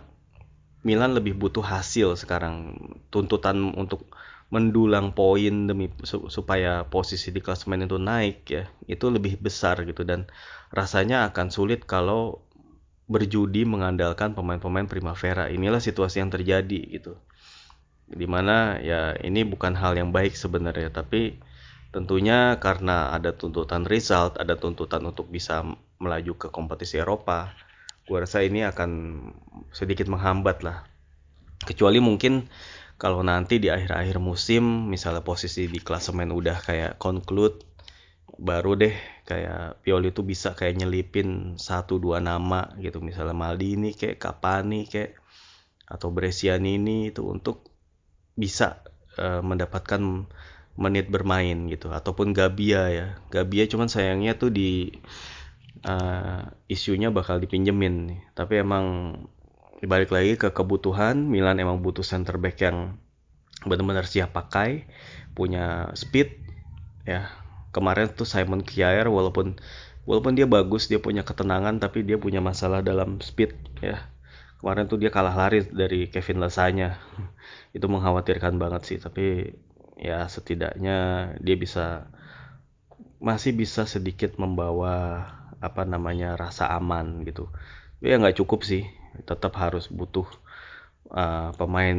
Milan 0.87 1.11
lebih 1.11 1.35
butuh 1.35 1.67
hasil 1.67 2.15
sekarang 2.15 2.79
tuntutan 3.11 3.75
untuk 3.75 4.07
mendulang 4.47 5.11
poin 5.11 5.67
demi 5.67 5.91
supaya 6.07 6.87
posisi 6.87 7.35
di 7.35 7.43
klasemen 7.43 7.83
itu 7.83 7.99
naik 7.99 8.47
ya 8.47 8.63
itu 8.87 9.11
lebih 9.11 9.35
besar 9.35 9.83
gitu. 9.83 10.07
Dan 10.07 10.31
rasanya 10.71 11.27
akan 11.27 11.51
sulit 11.51 11.83
kalau 11.83 12.39
berjudi 13.11 13.67
mengandalkan 13.67 14.31
pemain-pemain 14.31 14.87
Primavera. 14.87 15.51
Inilah 15.51 15.83
situasi 15.83 16.23
yang 16.23 16.31
terjadi 16.31 16.79
gitu. 16.87 17.19
Di 18.07 18.23
mana 18.23 18.79
ya 18.79 19.19
ini 19.19 19.43
bukan 19.43 19.75
hal 19.75 19.99
yang 19.99 20.15
baik 20.15 20.39
sebenarnya 20.39 20.87
tapi 20.95 21.35
tentunya 21.91 22.59
karena 22.59 23.15
ada 23.15 23.33
tuntutan 23.33 23.87
result 23.87 24.35
ada 24.37 24.59
tuntutan 24.59 25.01
untuk 25.07 25.31
bisa 25.31 25.63
melaju 25.97 26.33
ke 26.35 26.47
kompetisi 26.51 26.99
Eropa 26.99 27.55
gue 28.07 28.17
rasa 28.23 28.39
ini 28.39 28.63
akan 28.63 28.91
sedikit 29.75 30.07
menghambat 30.07 30.63
lah. 30.63 30.87
Kecuali 31.59 31.99
mungkin 31.99 32.47
kalau 32.95 33.19
nanti 33.19 33.59
di 33.59 33.67
akhir-akhir 33.67 34.17
musim 34.23 34.87
misalnya 34.87 35.21
posisi 35.27 35.67
di 35.67 35.83
klasemen 35.83 36.31
udah 36.31 36.57
kayak 36.63 36.91
conclude 36.97 37.67
baru 38.39 38.79
deh 38.79 38.95
kayak 39.27 39.83
Pioli 39.83 40.15
tuh 40.15 40.23
bisa 40.23 40.55
kayak 40.55 40.79
nyelipin 40.79 41.59
satu 41.59 41.99
dua 41.99 42.23
nama 42.23 42.71
gitu. 42.79 43.03
Misalnya 43.03 43.35
Maldini 43.35 43.91
kayak 43.91 44.23
Kapani 44.23 44.87
kayak 44.87 45.19
atau 45.83 46.07
Brescianini 46.07 47.11
itu 47.11 47.27
untuk 47.27 47.67
bisa 48.39 48.87
uh, 49.19 49.43
mendapatkan 49.43 49.99
menit 50.77 51.09
bermain 51.09 51.57
gitu 51.73 51.89
ataupun 51.89 52.37
Gabia 52.37 52.87
ya 52.93 53.07
Gabia 53.33 53.65
cuman 53.65 53.89
sayangnya 53.89 54.37
tuh 54.37 54.53
di 54.53 54.93
uh, 55.85 56.41
isunya 56.71 57.13
bakal 57.13 57.37
dipinjemin 57.37 57.95
nih. 58.09 58.21
Tapi 58.33 58.63
emang 58.63 58.85
balik 59.85 60.09
lagi 60.09 60.39
ke 60.39 60.49
kebutuhan, 60.49 61.29
Milan 61.29 61.61
emang 61.61 61.83
butuh 61.85 62.01
center 62.01 62.41
back 62.41 62.57
yang 62.63 62.97
benar-benar 63.65 64.09
siap 64.09 64.33
pakai, 64.33 64.89
punya 65.37 65.91
speed 65.93 66.33
ya. 67.05 67.29
Kemarin 67.75 68.09
tuh 68.09 68.25
Simon 68.25 68.65
Kjaer 68.65 69.05
walaupun 69.11 69.59
walaupun 70.07 70.33
dia 70.33 70.49
bagus, 70.49 70.89
dia 70.89 70.97
punya 70.97 71.21
ketenangan 71.21 71.77
tapi 71.77 72.01
dia 72.01 72.17
punya 72.17 72.41
masalah 72.41 72.81
dalam 72.81 73.21
speed 73.21 73.53
ya. 73.83 74.09
Kemarin 74.57 74.89
tuh 74.89 74.97
dia 74.97 75.13
kalah 75.13 75.37
lari 75.37 75.61
dari 75.69 76.09
Kevin 76.09 76.41
Lasanya. 76.41 76.97
Itu 77.77 77.85
mengkhawatirkan 77.91 78.57
banget 78.57 78.81
sih, 78.89 78.97
tapi 78.97 79.53
ya 79.97 80.29
setidaknya 80.29 80.97
dia 81.41 81.55
bisa 81.57 82.05
masih 83.17 83.57
bisa 83.57 83.89
sedikit 83.89 84.37
membawa 84.37 85.25
apa 85.57 85.83
namanya 85.83 86.37
rasa 86.37 86.69
aman 86.77 87.25
gitu. 87.25 87.49
Ya 88.01 88.17
nggak 88.21 88.37
cukup 88.37 88.61
sih. 88.61 88.85
Tetap 89.25 89.57
harus 89.57 89.89
butuh 89.89 90.29
uh, 91.09 91.49
pemain 91.57 91.97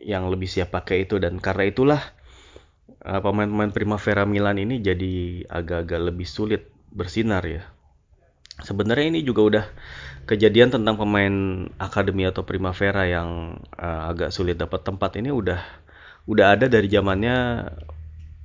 yang 0.00 0.24
lebih 0.32 0.48
siap 0.48 0.72
pakai 0.72 1.04
itu. 1.04 1.20
Dan 1.20 1.36
karena 1.36 1.68
itulah 1.68 2.00
uh, 3.04 3.20
pemain-pemain 3.20 3.72
Primavera 3.76 4.24
Milan 4.24 4.56
ini 4.56 4.80
jadi 4.80 5.44
agak-agak 5.52 6.00
lebih 6.00 6.24
sulit 6.24 6.72
bersinar 6.88 7.44
ya. 7.44 7.68
Sebenarnya 8.64 9.12
ini 9.12 9.20
juga 9.20 9.42
udah 9.44 9.64
kejadian 10.24 10.72
tentang 10.72 10.96
pemain 10.96 11.68
akademi 11.76 12.24
atau 12.24 12.48
Primavera 12.48 13.04
yang 13.04 13.60
uh, 13.76 14.08
agak 14.08 14.32
sulit 14.32 14.56
dapat 14.56 14.80
tempat. 14.80 15.20
Ini 15.20 15.28
udah 15.28 15.60
udah 16.26 16.58
ada 16.58 16.66
dari 16.66 16.90
zamannya 16.90 17.36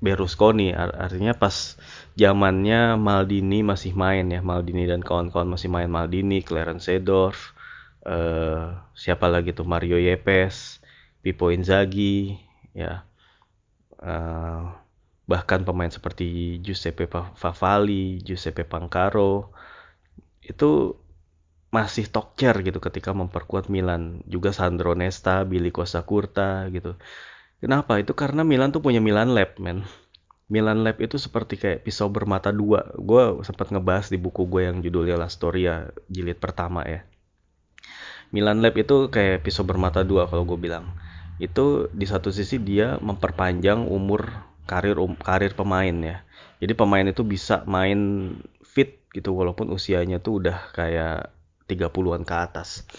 Berlusconi. 0.02 0.74
Artinya 0.74 1.38
pas 1.38 1.78
zamannya 2.18 2.98
Maldini 2.98 3.62
masih 3.62 3.94
main 3.94 4.26
ya. 4.34 4.42
Maldini 4.42 4.90
dan 4.90 5.06
kawan-kawan 5.06 5.46
masih 5.46 5.70
main. 5.70 5.90
Maldini 5.90 6.42
Clarence 6.42 6.90
Seedorf 6.90 7.54
uh, 8.10 8.82
siapa 8.98 9.30
lagi 9.30 9.54
tuh? 9.54 9.66
Mario 9.66 10.02
Yepes 10.02 10.82
Pippo 11.22 11.54
Inzaghi 11.54 12.34
ya. 12.74 13.06
Uh, 14.02 14.74
bahkan 15.30 15.62
pemain 15.62 15.94
seperti 15.94 16.58
Giuseppe 16.66 17.06
Favali 17.38 18.26
Giuseppe 18.26 18.66
Pancaro 18.66 19.54
itu 20.42 20.98
masih 21.70 22.10
tokcer 22.10 22.66
gitu 22.66 22.82
ketika 22.82 23.14
memperkuat 23.14 23.70
Milan. 23.70 24.26
Juga 24.26 24.50
Sandro 24.50 24.98
Nesta 24.98 25.46
Billy 25.46 25.70
Costa 25.70 26.02
Curta 26.02 26.66
gitu 26.74 26.98
Kenapa? 27.62 28.02
Itu 28.02 28.18
karena 28.18 28.42
Milan 28.42 28.74
tuh 28.74 28.82
punya 28.82 28.98
Milan 28.98 29.38
Lab, 29.38 29.54
men. 29.62 29.86
Milan 30.50 30.82
Lab 30.82 30.98
itu 30.98 31.22
seperti 31.22 31.62
kayak 31.62 31.86
pisau 31.86 32.10
bermata 32.10 32.50
dua. 32.50 32.90
Gue 32.98 33.46
sempat 33.46 33.70
ngebahas 33.70 34.10
di 34.10 34.18
buku 34.18 34.50
gue 34.50 34.66
yang 34.66 34.82
judulnya 34.82 35.16
La 35.16 35.30
Storia, 35.30 35.94
jilid 36.10 36.42
pertama 36.42 36.82
ya. 36.84 37.06
Milan 38.34 38.66
Lab 38.66 38.74
itu 38.82 39.14
kayak 39.14 39.46
pisau 39.46 39.62
bermata 39.62 40.02
dua 40.02 40.26
kalau 40.26 40.44
gue 40.44 40.58
bilang. 40.58 40.90
Itu 41.38 41.88
di 41.94 42.10
satu 42.10 42.34
sisi 42.34 42.58
dia 42.58 42.98
memperpanjang 42.98 43.86
umur 43.86 44.28
karir 44.66 44.98
um, 44.98 45.14
karir 45.14 45.54
pemain 45.54 45.94
ya. 46.02 46.26
Jadi 46.58 46.74
pemain 46.74 47.06
itu 47.06 47.22
bisa 47.22 47.62
main 47.70 48.34
fit 48.66 49.06
gitu 49.14 49.38
walaupun 49.38 49.70
usianya 49.70 50.18
tuh 50.18 50.42
udah 50.42 50.74
kayak 50.74 51.30
30-an 51.70 52.26
ke 52.26 52.36
atas. 52.36 52.90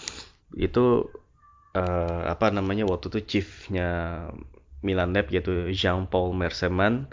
Itu 0.55 1.11
uh, 1.73 2.21
apa 2.29 2.53
namanya 2.53 2.85
waktu 2.85 3.09
itu 3.13 3.19
chiefnya 3.37 3.89
Milan 4.83 5.15
Lab 5.15 5.31
yaitu 5.31 5.71
Jean-Paul 5.71 6.35
Merseman 6.35 7.07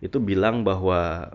itu 0.00 0.16
bilang 0.18 0.64
bahwa 0.64 1.30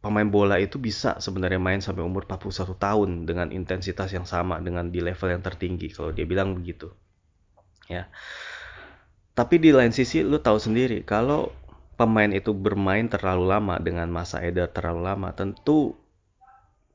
pemain 0.00 0.24
bola 0.24 0.56
itu 0.56 0.80
bisa 0.80 1.20
sebenarnya 1.20 1.60
main 1.60 1.84
sampai 1.84 2.00
umur 2.00 2.24
41 2.24 2.72
tahun 2.80 3.10
dengan 3.28 3.52
intensitas 3.52 4.10
yang 4.16 4.24
sama 4.24 4.56
dengan 4.58 4.88
di 4.88 5.04
level 5.04 5.28
yang 5.28 5.44
tertinggi 5.44 5.92
kalau 5.92 6.10
dia 6.10 6.24
bilang 6.24 6.56
begitu. 6.56 6.88
Ya. 7.86 8.08
Tapi 9.36 9.60
di 9.60 9.70
lain 9.76 9.92
sisi 9.92 10.24
lu 10.24 10.40
tahu 10.40 10.56
sendiri 10.56 11.04
kalau 11.04 11.52
pemain 12.00 12.32
itu 12.32 12.56
bermain 12.56 13.04
terlalu 13.12 13.44
lama 13.52 13.76
dengan 13.76 14.08
masa 14.08 14.40
edar 14.40 14.72
terlalu 14.72 15.04
lama 15.04 15.28
tentu 15.36 16.00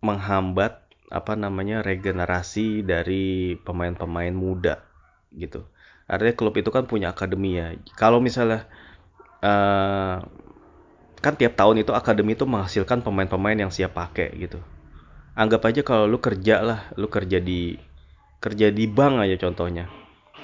menghambat 0.02 0.82
apa 1.14 1.34
namanya 1.38 1.86
regenerasi 1.86 2.82
dari 2.82 3.54
pemain-pemain 3.62 4.34
muda 4.34 4.82
gitu. 5.30 5.70
Artinya 6.06 6.34
klub 6.38 6.54
itu 6.58 6.70
kan 6.70 6.86
punya 6.86 7.12
akademi 7.14 7.58
ya. 7.58 7.74
Kalau 7.98 8.22
misalnya 8.22 8.70
uh, 9.42 10.22
kan 11.22 11.34
tiap 11.34 11.58
tahun 11.58 11.82
itu 11.82 11.92
akademi 11.98 12.38
itu 12.38 12.46
menghasilkan 12.46 13.02
pemain-pemain 13.02 13.58
yang 13.58 13.74
siap 13.74 13.98
pakai 13.98 14.30
gitu. 14.38 14.62
Anggap 15.34 15.66
aja 15.66 15.82
kalau 15.82 16.06
lu 16.06 16.22
kerja 16.22 16.62
lah 16.62 16.80
lu 16.96 17.10
kerja 17.10 17.42
di 17.42 17.76
kerja 18.38 18.70
di 18.70 18.86
bank 18.86 19.26
aja 19.26 19.36
contohnya. 19.42 19.90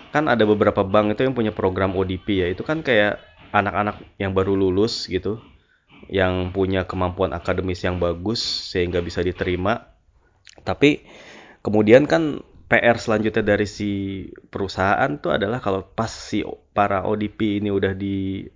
Kan 0.10 0.28
ada 0.28 0.44
beberapa 0.44 0.82
bank 0.82 1.16
itu 1.16 1.30
yang 1.30 1.38
punya 1.38 1.54
program 1.54 1.94
ODP 1.94 2.28
ya. 2.42 2.48
Itu 2.50 2.66
kan 2.66 2.82
kayak 2.82 3.22
anak-anak 3.54 4.02
yang 4.18 4.34
baru 4.34 4.58
lulus 4.58 5.06
gitu 5.06 5.40
yang 6.10 6.50
punya 6.50 6.90
kemampuan 6.90 7.32
akademis 7.32 7.86
yang 7.86 8.02
bagus 8.02 8.42
sehingga 8.74 9.00
bisa 9.06 9.22
diterima. 9.22 9.94
Tapi 10.66 11.06
kemudian 11.62 12.10
kan 12.10 12.42
PR 12.72 12.96
selanjutnya 12.96 13.44
dari 13.44 13.68
si 13.68 13.92
perusahaan 14.48 15.12
tuh 15.20 15.36
adalah 15.36 15.60
kalau 15.60 15.84
pas 15.84 16.08
si 16.08 16.40
para 16.72 17.04
ODP 17.04 17.60
ini 17.60 17.68
udah 17.68 17.92
di 17.92 18.48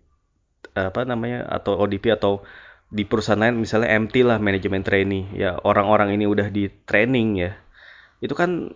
apa 0.72 1.03
namanya 1.03 1.43
atau 1.51 1.75
ODP 1.84 2.15
atau 2.15 2.39
di 2.88 3.03
perusahaan 3.03 3.36
lain 3.36 3.60
misalnya 3.60 3.91
MT 3.91 4.15
lah 4.24 4.39
manajemen 4.39 4.88
trainee 4.88 5.27
ya 5.36 5.60
orang-orang 5.67 6.15
ini 6.15 6.31
udah 6.31 6.48
di 6.48 6.72
training 6.88 7.43
ya 7.43 7.51
itu 8.24 8.31
kan 8.31 8.72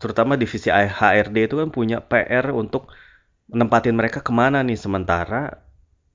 terutama 0.00 0.40
divisi 0.40 0.72
HRD 0.72 1.52
itu 1.52 1.60
kan 1.60 1.68
punya 1.68 2.00
PR 2.00 2.48
untuk 2.56 2.88
nempatin 3.52 3.92
mereka 3.92 4.24
ke 4.24 4.32
mana 4.32 4.64
nih 4.64 4.80
sementara 4.80 5.60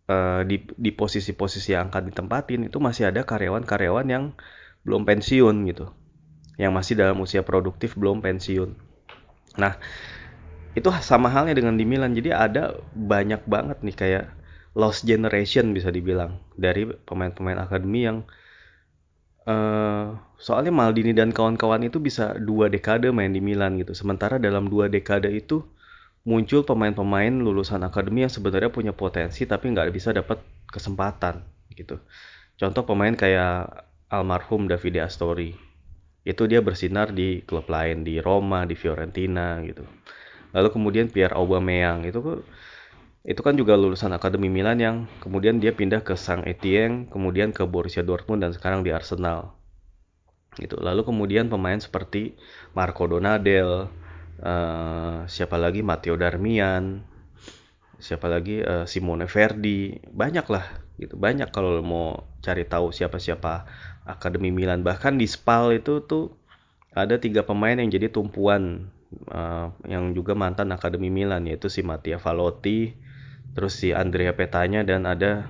uh, 0.10 0.42
di 0.50 0.66
di 0.66 0.90
posisi-posisi 0.90 1.78
yang 1.78 1.94
akan 1.94 2.10
ditempatin 2.10 2.74
itu 2.74 2.82
masih 2.82 3.14
ada 3.14 3.22
karyawan-karyawan 3.22 4.08
yang 4.10 4.34
belum 4.82 5.06
pensiun 5.06 5.56
gitu 5.70 5.94
yang 6.60 6.76
masih 6.76 7.00
dalam 7.00 7.16
usia 7.24 7.42
produktif 7.42 7.96
belum 7.96 8.20
pensiun 8.20 8.76
nah 9.56 9.80
itu 10.78 10.92
sama 11.02 11.32
halnya 11.32 11.56
dengan 11.56 11.80
di 11.80 11.88
Milan 11.88 12.14
jadi 12.14 12.36
ada 12.36 12.78
banyak 12.94 13.42
banget 13.48 13.82
nih 13.82 13.96
kayak 13.96 14.26
lost 14.78 15.08
generation 15.08 15.74
bisa 15.74 15.90
dibilang 15.90 16.38
dari 16.54 16.86
pemain-pemain 16.86 17.58
akademi 17.58 18.06
yang 18.06 18.28
uh, 19.50 20.14
soalnya 20.38 20.70
Maldini 20.70 21.12
dan 21.16 21.34
kawan-kawan 21.34 21.82
itu 21.90 21.98
bisa 21.98 22.38
dua 22.38 22.70
dekade 22.70 23.10
main 23.10 23.34
di 23.34 23.42
Milan 23.42 23.82
gitu. 23.82 23.98
Sementara 23.98 24.38
dalam 24.38 24.70
dua 24.70 24.88
dekade 24.88 25.28
itu 25.34 25.66
muncul 26.28 26.62
pemain-pemain 26.68 27.32
lulusan 27.32 27.82
akademi 27.82 28.28
yang 28.28 28.34
sebenarnya 28.34 28.70
punya 28.70 28.94
potensi 28.94 29.48
tapi 29.50 29.72
nggak 29.74 29.90
bisa 29.90 30.14
dapat 30.14 30.38
kesempatan 30.70 31.42
gitu. 31.74 31.98
Contoh 32.60 32.84
pemain 32.86 33.16
kayak 33.16 33.88
almarhum 34.12 34.68
Davide 34.68 35.02
Astori. 35.02 35.69
Itu 36.28 36.46
dia 36.46 36.60
bersinar 36.60 37.16
di 37.16 37.42
klub 37.48 37.68
lain 37.72 38.04
di 38.04 38.20
Roma, 38.20 38.68
di 38.68 38.76
Fiorentina 38.76 39.60
gitu. 39.64 39.88
Lalu 40.52 40.68
kemudian 40.74 41.08
Pierre 41.08 41.38
Aubameyang 41.38 42.04
itu 42.06 42.20
itu 43.28 43.42
kan 43.44 43.54
juga 43.54 43.76
lulusan 43.76 44.16
Akademi 44.16 44.48
Milan 44.48 44.80
yang 44.80 44.96
kemudian 45.20 45.60
dia 45.60 45.76
pindah 45.76 46.02
ke 46.02 46.16
Sang 46.16 46.48
Etienne, 46.48 47.06
kemudian 47.12 47.52
ke 47.52 47.68
Borussia 47.68 48.02
Dortmund 48.02 48.42
dan 48.42 48.56
sekarang 48.56 48.82
di 48.82 48.96
Arsenal. 48.96 49.54
Gitu. 50.56 50.80
Lalu 50.80 51.06
kemudian 51.06 51.52
pemain 51.52 51.78
seperti 51.78 52.40
Marco 52.74 53.06
Donadel, 53.06 53.92
uh, 54.42 55.28
siapa 55.28 55.60
lagi 55.60 55.86
Matteo 55.86 56.16
Darmian, 56.16 57.04
siapa 58.00 58.32
lagi 58.32 58.64
uh, 58.64 58.88
Simone 58.88 59.28
Verdi, 59.28 60.00
banyak 60.10 60.48
lah 60.48 60.89
gitu. 61.00 61.16
Banyak 61.16 61.50
kalau 61.56 61.80
mau 61.80 62.28
cari 62.44 62.68
tahu 62.68 62.92
siapa-siapa 62.92 63.66
Akademi 64.04 64.52
Milan. 64.52 64.84
Bahkan 64.84 65.16
di 65.16 65.26
Spal 65.26 65.80
itu 65.80 66.04
tuh 66.04 66.36
ada 66.92 67.16
tiga 67.16 67.48
pemain 67.48 67.78
yang 67.80 67.88
jadi 67.88 68.12
tumpuan 68.12 68.92
uh, 69.32 69.72
yang 69.88 70.12
juga 70.12 70.36
mantan 70.36 70.76
Akademi 70.76 71.08
Milan 71.08 71.48
yaitu 71.48 71.72
si 71.72 71.80
Mattia 71.82 72.20
Valotti, 72.20 72.94
terus 73.56 73.80
si 73.80 73.96
Andrea 73.96 74.36
Petanya 74.36 74.84
dan 74.84 75.08
ada 75.08 75.48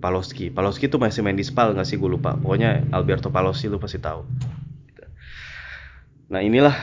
Paloski. 0.00 0.52
Paloski 0.52 0.88
itu 0.88 0.96
masih 1.00 1.24
main 1.24 1.36
di 1.36 1.44
Spal 1.44 1.72
nggak 1.72 1.88
sih 1.88 1.96
gue 1.96 2.10
lupa. 2.10 2.36
Pokoknya 2.36 2.84
Alberto 2.92 3.32
Paloski 3.32 3.72
lu 3.72 3.80
pasti 3.80 4.00
tahu. 4.00 4.24
Nah 6.30 6.40
inilah 6.44 6.76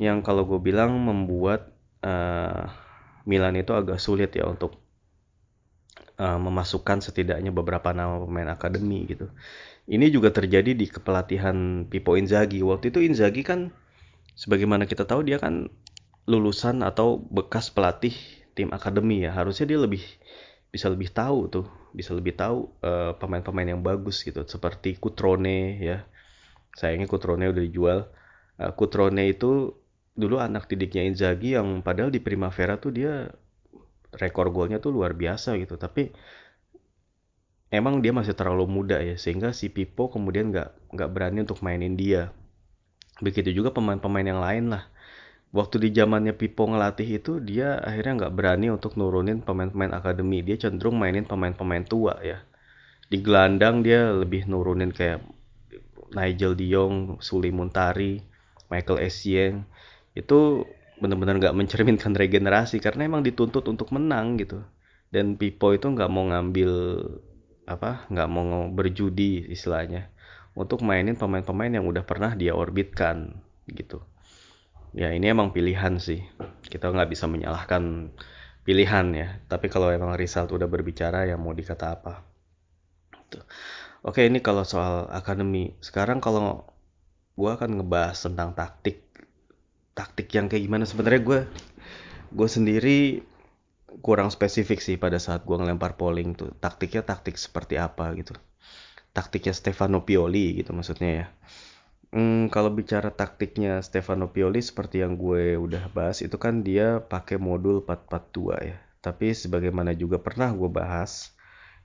yang 0.00 0.24
kalau 0.24 0.48
gue 0.48 0.60
bilang 0.60 0.92
membuat 0.96 1.72
uh, 2.04 2.68
Milan 3.26 3.58
itu 3.58 3.74
agak 3.74 3.98
sulit 3.98 4.32
ya 4.32 4.46
untuk 4.46 4.85
uh, 6.20 6.38
memasukkan 6.40 7.00
setidaknya 7.04 7.52
beberapa 7.52 7.92
nama 7.92 8.20
pemain 8.20 8.50
akademi 8.52 9.06
gitu. 9.08 9.30
Ini 9.86 10.10
juga 10.10 10.34
terjadi 10.34 10.74
di 10.74 10.90
kepelatihan 10.90 11.86
Pippo 11.86 12.18
Inzaghi. 12.18 12.60
Waktu 12.64 12.90
itu 12.90 13.00
Inzaghi 13.06 13.46
kan 13.46 13.70
sebagaimana 14.34 14.84
kita 14.84 15.06
tahu 15.06 15.24
dia 15.24 15.38
kan 15.38 15.70
lulusan 16.26 16.82
atau 16.82 17.22
bekas 17.22 17.70
pelatih 17.70 18.12
tim 18.58 18.74
akademi 18.74 19.22
ya 19.22 19.36
harusnya 19.36 19.68
dia 19.68 19.78
lebih 19.78 20.02
bisa 20.74 20.90
lebih 20.90 21.08
tahu 21.14 21.46
tuh 21.48 21.66
bisa 21.94 22.12
lebih 22.12 22.34
tahu 22.34 22.68
eh, 22.82 23.14
pemain-pemain 23.16 23.72
yang 23.72 23.80
bagus 23.80 24.26
gitu 24.26 24.42
seperti 24.44 24.98
Kutrone 24.98 25.80
ya 25.80 26.04
sayangnya 26.76 27.08
Kutrone 27.08 27.48
udah 27.48 27.62
dijual 27.64 27.98
uh, 28.60 28.72
Kutrone 28.76 29.32
itu 29.32 29.72
dulu 30.12 30.36
anak 30.36 30.68
didiknya 30.68 31.08
Inzaghi 31.08 31.56
yang 31.56 31.80
padahal 31.80 32.12
di 32.12 32.20
Primavera 32.20 32.76
tuh 32.76 32.92
dia 32.92 33.32
rekor 34.16 34.50
golnya 34.50 34.80
tuh 34.80 34.92
luar 34.96 35.12
biasa 35.12 35.54
gitu. 35.60 35.76
Tapi 35.76 36.10
emang 37.70 38.00
dia 38.00 38.12
masih 38.14 38.32
terlalu 38.32 38.64
muda 38.66 38.98
ya 39.02 39.20
sehingga 39.20 39.52
si 39.52 39.68
Pipo 39.68 40.08
kemudian 40.08 40.50
nggak 40.50 40.96
nggak 40.96 41.10
berani 41.12 41.44
untuk 41.44 41.60
mainin 41.60 41.94
dia. 41.94 42.32
Begitu 43.20 43.52
juga 43.52 43.72
pemain-pemain 43.72 44.26
yang 44.26 44.40
lain 44.40 44.64
lah. 44.76 44.84
Waktu 45.54 45.88
di 45.88 45.90
zamannya 45.94 46.36
Pipo 46.36 46.68
ngelatih 46.68 47.22
itu 47.22 47.40
dia 47.40 47.80
akhirnya 47.80 48.26
nggak 48.26 48.34
berani 48.34 48.66
untuk 48.68 48.98
nurunin 49.00 49.40
pemain-pemain 49.40 49.94
akademi. 49.96 50.44
Dia 50.44 50.60
cenderung 50.60 51.00
mainin 51.00 51.24
pemain-pemain 51.24 51.84
tua 51.86 52.20
ya. 52.20 52.44
Di 53.06 53.22
gelandang 53.22 53.86
dia 53.86 54.10
lebih 54.12 54.50
nurunin 54.50 54.90
kayak 54.90 55.22
Nigel 56.12 56.58
Diong, 56.58 57.22
Suli 57.22 57.54
Muntari, 57.54 58.20
Michael 58.68 59.06
Essien. 59.06 59.64
Itu 60.12 60.68
benar-benar 60.96 61.36
nggak 61.36 61.56
mencerminkan 61.56 62.16
regenerasi 62.16 62.80
karena 62.80 63.04
emang 63.04 63.22
dituntut 63.24 63.64
untuk 63.68 63.92
menang 63.92 64.40
gitu. 64.40 64.64
Dan 65.12 65.38
Pipo 65.38 65.70
itu 65.76 65.86
nggak 65.86 66.10
mau 66.10 66.26
ngambil 66.26 66.72
apa 67.66 68.06
nggak 68.10 68.28
mau 68.30 68.70
berjudi 68.70 69.50
istilahnya 69.50 70.14
untuk 70.56 70.86
mainin 70.86 71.18
pemain-pemain 71.18 71.68
yang 71.68 71.84
udah 71.84 72.06
pernah 72.06 72.32
dia 72.32 72.56
orbitkan 72.56 73.44
gitu. 73.68 74.00
Ya 74.96 75.12
ini 75.12 75.28
emang 75.28 75.52
pilihan 75.52 76.00
sih. 76.00 76.24
Kita 76.64 76.88
nggak 76.88 77.12
bisa 77.12 77.28
menyalahkan 77.28 78.10
pilihan 78.64 79.06
ya. 79.12 79.28
Tapi 79.44 79.68
kalau 79.68 79.92
emang 79.92 80.16
Rizal 80.16 80.48
udah 80.48 80.64
berbicara 80.64 81.28
ya 81.28 81.36
mau 81.36 81.52
dikata 81.52 82.00
apa? 82.00 82.24
Tuh. 83.26 83.44
oke 84.06 84.22
ini 84.24 84.40
kalau 84.40 84.64
soal 84.64 85.12
akademi. 85.12 85.76
Sekarang 85.84 86.24
kalau 86.24 86.64
gue 87.36 87.50
akan 87.52 87.76
ngebahas 87.76 88.16
tentang 88.16 88.56
taktik 88.56 89.05
taktik 89.96 90.28
yang 90.36 90.46
kayak 90.52 90.68
gimana 90.68 90.84
sebenarnya 90.84 91.22
gue 91.24 91.40
gue 92.36 92.48
sendiri 92.48 92.98
kurang 94.04 94.28
spesifik 94.28 94.78
sih 94.84 94.96
pada 95.00 95.16
saat 95.16 95.42
gue 95.48 95.56
ngelempar 95.56 95.96
polling 95.96 96.36
tuh 96.36 96.52
taktiknya 96.60 97.02
taktik 97.02 97.40
seperti 97.40 97.80
apa 97.80 98.12
gitu 98.14 98.36
taktiknya 99.16 99.56
Stefano 99.56 100.04
Pioli 100.04 100.60
gitu 100.60 100.76
maksudnya 100.76 101.10
ya 101.24 101.26
Hmm, 102.14 102.46
kalau 102.54 102.70
bicara 102.70 103.10
taktiknya 103.10 103.82
Stefano 103.82 104.30
Pioli 104.30 104.62
seperti 104.62 105.02
yang 105.02 105.18
gue 105.18 105.58
udah 105.58 105.90
bahas 105.90 106.22
itu 106.22 106.38
kan 106.38 106.62
dia 106.62 107.02
pakai 107.02 107.36
modul 107.36 107.82
442 107.82 108.56
ya. 108.62 108.78
Tapi 109.02 109.34
sebagaimana 109.34 109.90
juga 109.92 110.22
pernah 110.22 110.48
gue 110.54 110.70
bahas, 110.70 111.34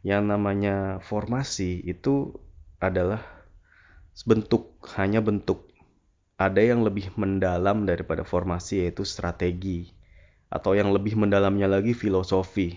yang 0.06 0.30
namanya 0.30 1.02
formasi 1.02 1.82
itu 1.84 2.38
adalah 2.78 3.22
bentuk, 4.24 4.78
hanya 4.98 5.20
bentuk. 5.26 5.71
Ada 6.42 6.74
yang 6.74 6.82
lebih 6.82 7.14
mendalam 7.22 7.86
daripada 7.86 8.26
formasi 8.26 8.82
yaitu 8.82 9.06
strategi 9.06 9.94
atau 10.50 10.74
yang 10.74 10.90
lebih 10.90 11.14
mendalamnya 11.14 11.70
lagi 11.70 11.94
filosofi. 11.94 12.74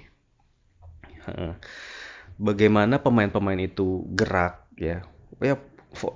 Bagaimana 2.37 3.00
pemain-pemain 3.00 3.57
itu 3.57 4.05
gerak 4.12 4.68
ya. 4.77 5.00
Ya 5.40 5.57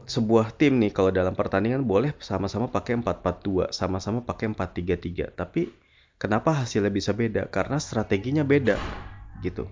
sebuah 0.05 0.53
tim 0.59 0.77
nih 0.83 0.93
kalau 0.93 1.09
dalam 1.09 1.33
pertandingan 1.33 1.87
boleh 1.89 2.13
sama-sama 2.21 2.69
pakai 2.69 3.01
4-4-2, 3.01 3.73
sama-sama 3.73 4.21
pakai 4.21 4.53
4-3-3. 4.53 5.33
Tapi 5.33 5.73
kenapa 6.21 6.53
hasilnya 6.53 6.93
bisa 6.93 7.17
beda? 7.17 7.49
Karena 7.49 7.81
strateginya 7.81 8.45
beda 8.45 8.77
gitu. 9.41 9.71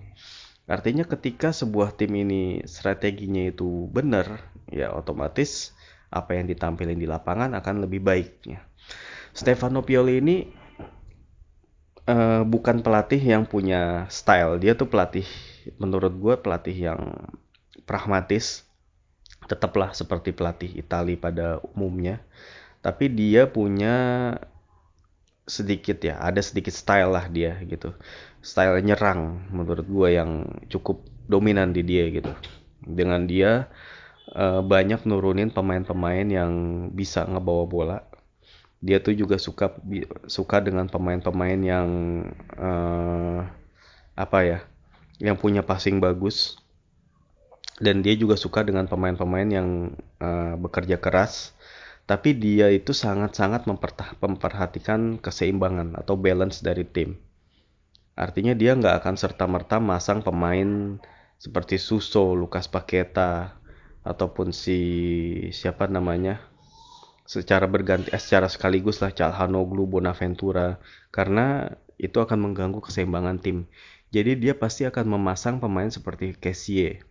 Artinya 0.67 1.05
ketika 1.05 1.53
sebuah 1.53 1.95
tim 1.95 2.11
ini 2.17 2.65
strateginya 2.67 3.47
itu 3.47 3.87
benar, 3.87 4.51
ya 4.67 4.91
otomatis 4.91 5.76
apa 6.07 6.37
yang 6.39 6.47
ditampilkan 6.47 6.97
di 6.97 7.07
lapangan 7.07 7.51
akan 7.57 7.83
lebih 7.83 8.01
baik. 8.03 8.29
Ya. 8.47 8.63
Stefano 9.35 9.83
Pioli 9.83 10.23
ini 10.23 10.37
uh, 12.07 12.43
bukan 12.47 12.81
pelatih 12.81 13.19
yang 13.21 13.43
punya 13.45 14.07
style, 14.07 14.57
dia 14.57 14.73
tuh 14.73 14.87
pelatih 14.87 15.27
menurut 15.77 16.13
gue 16.15 16.35
pelatih 16.39 16.73
yang 16.73 17.01
pragmatis, 17.83 18.63
tetaplah 19.45 19.91
seperti 19.91 20.31
pelatih 20.31 20.71
Italia 20.79 21.19
pada 21.19 21.47
umumnya, 21.75 22.23
tapi 22.79 23.11
dia 23.11 23.47
punya 23.51 23.95
sedikit 25.47 26.03
ya, 26.03 26.19
ada 26.19 26.43
sedikit 26.43 26.75
style 26.75 27.11
lah 27.11 27.31
dia 27.31 27.55
gitu 27.63 27.95
style 28.47 28.79
nyerang 28.79 29.49
menurut 29.51 29.83
gue 29.83 30.09
yang 30.15 30.47
cukup 30.71 31.03
dominan 31.27 31.75
di 31.75 31.83
dia 31.83 32.07
gitu 32.07 32.31
dengan 32.79 33.27
dia 33.27 33.67
uh, 34.33 34.63
banyak 34.65 35.03
nurunin 35.07 35.53
pemain-pemain 35.53 36.27
yang 36.27 36.51
bisa 36.91 37.23
ngebawa 37.23 37.63
bola. 37.67 37.99
Dia 38.83 39.01
tuh 39.01 39.17
juga 39.17 39.41
suka 39.41 39.73
suka 40.29 40.57
dengan 40.61 40.85
pemain-pemain 40.85 41.59
yang 41.59 41.89
uh, 42.57 43.41
apa 44.17 44.39
ya 44.45 44.59
yang 45.21 45.37
punya 45.37 45.63
passing 45.63 46.01
bagus. 46.01 46.59
Dan 47.77 48.01
dia 48.01 48.17
juga 48.17 48.33
suka 48.33 48.65
dengan 48.65 48.89
pemain-pemain 48.89 49.49
yang 49.49 49.93
uh, 50.17 50.57
bekerja 50.57 50.97
keras. 50.97 51.53
Tapi 52.07 52.33
dia 52.33 52.71
itu 52.71 52.95
sangat-sangat 52.95 53.67
memperhatikan 54.23 55.19
keseimbangan 55.19 55.93
atau 55.99 56.15
balance 56.15 56.63
dari 56.63 56.87
tim. 56.87 57.19
Artinya 58.17 58.57
dia 58.57 58.73
nggak 58.73 59.03
akan 59.03 59.15
serta-merta 59.19 59.77
masang 59.77 60.25
pemain 60.25 60.97
seperti 61.37 61.77
Suso, 61.77 62.33
Lukas 62.33 62.65
Paketa, 62.65 63.59
ataupun 64.03 64.53
si 64.53 64.79
siapa 65.53 65.89
namanya 65.89 66.41
secara 67.27 67.67
berganti 67.67 68.07
eh, 68.15 68.21
secara 68.21 68.47
sekaligus 68.47 69.03
lah 69.03 69.11
Calhanoglu, 69.11 69.83
Bonaventura 69.83 70.79
karena 71.11 71.75
itu 71.99 72.17
akan 72.23 72.49
mengganggu 72.49 72.79
keseimbangan 72.79 73.37
tim. 73.43 73.67
Jadi 74.15 74.39
dia 74.39 74.55
pasti 74.55 74.87
akan 74.87 75.19
memasang 75.19 75.59
pemain 75.59 75.91
seperti 75.91 76.31
Kessie 76.39 77.03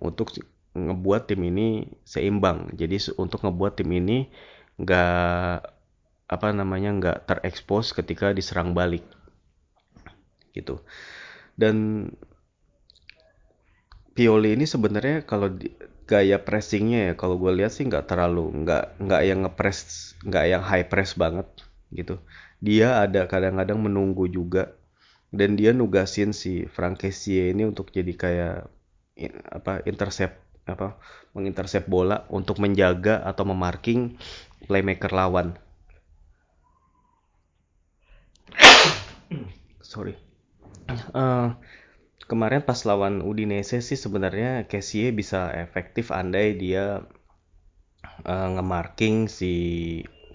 untuk 0.00 0.32
ngebuat 0.72 1.28
tim 1.28 1.44
ini 1.44 1.92
seimbang. 2.08 2.72
Jadi 2.72 3.12
untuk 3.20 3.44
ngebuat 3.44 3.76
tim 3.76 3.90
ini 3.92 4.32
nggak 4.80 5.60
apa 6.24 6.46
namanya 6.56 6.90
nggak 6.96 7.18
terekspos 7.28 7.92
ketika 7.92 8.32
diserang 8.32 8.72
balik 8.72 9.04
gitu. 10.56 10.80
Dan 11.54 12.08
Pioli 14.14 14.54
ini 14.54 14.62
sebenarnya 14.62 15.26
kalau 15.26 15.50
gaya 16.04 16.40
pressingnya 16.40 17.12
ya. 17.12 17.14
Kalau 17.16 17.36
gue 17.40 17.52
lihat 17.52 17.72
sih 17.72 17.84
nggak 17.88 18.06
terlalu 18.08 18.64
nggak 18.64 19.00
nggak 19.00 19.22
yang 19.24 19.40
ngepres 19.44 19.78
nggak 20.24 20.44
yang 20.48 20.62
high 20.64 20.86
press 20.86 21.16
banget 21.16 21.46
gitu. 21.92 22.20
Dia 22.64 23.04
ada 23.04 23.26
kadang-kadang 23.28 23.80
menunggu 23.80 24.28
juga. 24.28 24.72
Dan 25.34 25.58
dia 25.58 25.74
nugasin 25.74 26.30
si 26.30 26.62
Frankesie 26.70 27.50
ini 27.50 27.66
untuk 27.66 27.90
jadi 27.90 28.14
kayak 28.14 28.70
apa 29.50 29.82
intercept 29.86 30.38
apa 30.64 30.98
mengintercept 31.34 31.90
bola 31.90 32.22
untuk 32.30 32.62
menjaga 32.62 33.18
atau 33.26 33.44
memarking 33.50 34.14
playmaker 34.70 35.10
lawan. 35.10 35.58
Sorry. 39.82 40.14
Uh, 41.10 41.56
kemarin 42.30 42.64
pas 42.64 42.80
lawan 42.88 43.20
Udinese 43.20 43.80
sih 43.84 43.98
sebenarnya 43.98 44.64
Kessie 44.70 45.12
bisa 45.12 45.52
efektif 45.52 46.10
andai 46.10 46.56
dia 46.56 47.04
uh, 48.24 48.48
nge-marking 48.54 49.28
si 49.28 49.52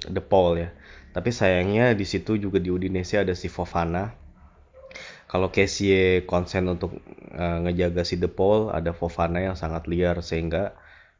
De 0.05 0.21
Paul 0.23 0.63
ya. 0.63 0.69
Tapi 1.09 1.29
sayangnya 1.33 1.97
di 1.97 2.05
situ 2.05 2.37
juga 2.37 2.61
di 2.61 2.69
Udinese 2.69 3.19
ada 3.19 3.33
si 3.33 3.49
Fofana. 3.49 4.13
Kalau 5.29 5.53
Kessie 5.53 6.25
konsen 6.25 6.65
untuk 6.69 6.97
uh, 7.37 7.57
ngejaga 7.65 8.01
si 8.01 8.17
De 8.17 8.29
Paul, 8.29 8.73
ada 8.73 8.93
Fofana 8.93 9.41
yang 9.41 9.57
sangat 9.57 9.85
liar 9.85 10.21
sehingga 10.25 10.73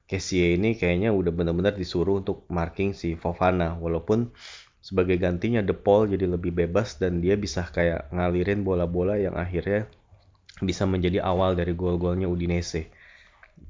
Kessie 0.09 0.57
ini 0.57 0.73
kayaknya 0.73 1.13
udah 1.13 1.29
benar-benar 1.29 1.77
disuruh 1.77 2.25
untuk 2.25 2.49
marking 2.49 2.97
si 2.97 3.13
Fofana 3.13 3.77
walaupun 3.77 4.33
sebagai 4.81 5.21
gantinya 5.21 5.61
De 5.61 5.77
Paul 5.77 6.09
jadi 6.09 6.25
lebih 6.25 6.49
bebas 6.49 6.97
dan 6.97 7.21
dia 7.21 7.37
bisa 7.37 7.61
kayak 7.69 8.09
ngalirin 8.09 8.65
bola-bola 8.65 9.21
yang 9.21 9.37
akhirnya 9.37 9.85
bisa 10.59 10.83
menjadi 10.83 11.23
awal 11.23 11.55
dari 11.55 11.71
gol-golnya 11.75 12.27
Udinese. 12.27 12.91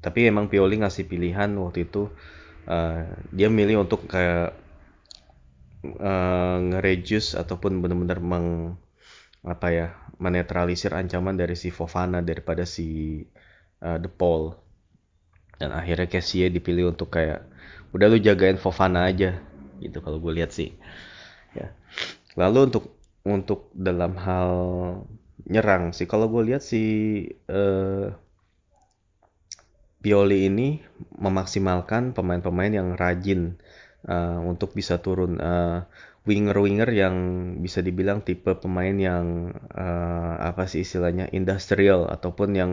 Tapi 0.00 0.30
emang 0.30 0.46
Pioli 0.46 0.78
ngasih 0.78 1.06
pilihan 1.10 1.50
waktu 1.58 1.90
itu 1.90 2.10
uh, 2.70 3.04
dia 3.34 3.48
milih 3.50 3.86
untuk 3.86 4.06
kayak 4.06 4.54
uh, 5.98 6.56
nge 6.60 7.34
ataupun 7.38 7.82
benar-benar 7.82 8.18
meng 8.22 8.78
apa 9.40 9.68
ya 9.72 9.86
menetralisir 10.20 10.92
ancaman 10.92 11.32
dari 11.32 11.56
si 11.56 11.72
Fofana 11.72 12.20
daripada 12.20 12.68
si 12.68 13.20
uh, 13.82 13.98
De 13.98 14.10
Paul. 14.10 14.54
Dan 15.60 15.76
akhirnya 15.76 16.08
Kessie 16.08 16.48
dipilih 16.48 16.96
untuk 16.96 17.12
kayak 17.12 17.44
udah 17.92 18.06
lu 18.08 18.16
jagain 18.16 18.56
Fofana 18.56 19.04
aja 19.08 19.36
gitu 19.80 20.00
kalau 20.00 20.20
gue 20.20 20.32
lihat 20.40 20.52
sih. 20.52 20.76
Ya. 21.56 21.72
Lalu 22.38 22.72
untuk 22.72 22.84
untuk 23.24 23.68
dalam 23.76 24.16
hal 24.16 24.52
nyerang 25.46 25.96
sih 25.96 26.04
kalau 26.10 26.28
gue 26.28 26.52
lihat 26.52 26.62
si 26.64 26.82
uh, 27.48 28.12
Pioli 30.00 30.48
ini 30.48 30.80
memaksimalkan 31.20 32.16
pemain-pemain 32.16 32.72
yang 32.72 32.96
rajin 32.96 33.60
uh, 34.08 34.40
untuk 34.40 34.72
bisa 34.72 34.96
turun 35.04 35.36
uh, 35.36 35.84
winger-winger 36.24 36.88
yang 36.88 37.16
bisa 37.60 37.84
dibilang 37.84 38.24
tipe 38.24 38.52
pemain 38.56 38.96
yang 38.96 39.52
uh, 39.76 40.34
apa 40.40 40.64
sih 40.68 40.84
istilahnya 40.84 41.28
industrial 41.36 42.08
ataupun 42.08 42.50
yang 42.56 42.72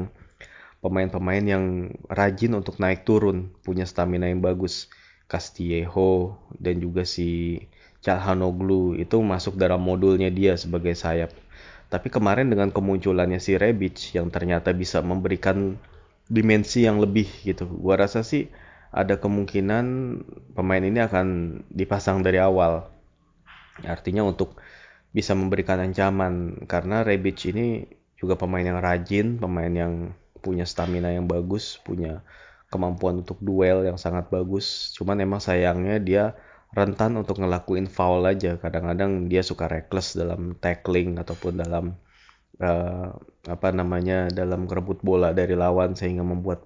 pemain-pemain 0.80 1.44
yang 1.44 1.66
rajin 2.08 2.56
untuk 2.56 2.80
naik 2.80 3.04
turun 3.04 3.52
punya 3.60 3.84
stamina 3.84 4.32
yang 4.32 4.40
bagus 4.40 4.88
Castillejo 5.28 6.40
dan 6.56 6.80
juga 6.80 7.04
si 7.04 7.60
Calhanoglu 8.00 8.96
itu 8.96 9.20
masuk 9.20 9.60
dalam 9.60 9.84
modulnya 9.84 10.32
dia 10.32 10.56
sebagai 10.56 10.96
sayap. 10.96 11.36
Tapi 11.88 12.12
kemarin 12.12 12.52
dengan 12.52 12.68
kemunculannya 12.70 13.40
si 13.40 13.56
Rebic 13.56 14.12
yang 14.12 14.28
ternyata 14.28 14.76
bisa 14.76 15.00
memberikan 15.00 15.80
dimensi 16.28 16.84
yang 16.84 17.00
lebih 17.00 17.28
gitu. 17.48 17.64
Gua 17.64 17.96
rasa 17.96 18.28
sih 18.28 18.52
ada 18.92 19.16
kemungkinan 19.20 19.86
pemain 20.52 20.84
ini 20.84 21.00
akan 21.00 21.60
dipasang 21.72 22.24
dari 22.24 22.40
awal. 22.44 22.92
Artinya 23.88 24.28
untuk 24.28 24.60
bisa 25.16 25.32
memberikan 25.32 25.80
ancaman 25.80 26.68
karena 26.68 27.08
Rebic 27.08 27.48
ini 27.48 27.88
juga 28.20 28.36
pemain 28.36 28.66
yang 28.66 28.82
rajin, 28.84 29.40
pemain 29.40 29.72
yang 29.72 30.12
punya 30.44 30.68
stamina 30.68 31.14
yang 31.14 31.30
bagus, 31.30 31.80
punya 31.82 32.26
kemampuan 32.68 33.24
untuk 33.24 33.40
duel 33.40 33.88
yang 33.88 33.96
sangat 33.96 34.28
bagus. 34.28 34.92
Cuman 34.98 35.24
emang 35.24 35.40
sayangnya 35.40 36.04
dia 36.04 36.24
rentan 36.76 37.16
untuk 37.16 37.40
ngelakuin 37.40 37.88
foul 37.88 38.28
aja. 38.28 38.60
Kadang-kadang 38.60 39.32
dia 39.32 39.46
suka 39.46 39.70
reckless 39.72 40.18
dalam 40.18 40.58
tackling 40.60 41.20
ataupun 41.22 41.64
dalam 41.64 41.96
uh, 42.60 43.14
apa 43.48 43.68
namanya 43.72 44.28
dalam 44.34 44.68
merebut 44.68 45.00
bola 45.06 45.32
dari 45.32 45.56
lawan 45.56 45.96
sehingga 45.96 46.26
membuat 46.26 46.66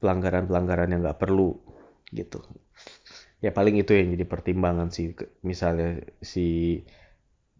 pelanggaran-pelanggaran 0.00 0.92
yang 0.94 1.00
nggak 1.04 1.20
perlu 1.20 1.56
gitu. 2.14 2.40
Ya 3.40 3.50
paling 3.56 3.80
itu 3.80 3.96
yang 3.96 4.12
jadi 4.14 4.26
pertimbangan 4.28 4.92
sih. 4.92 5.16
Misalnya 5.44 6.04
si 6.20 6.80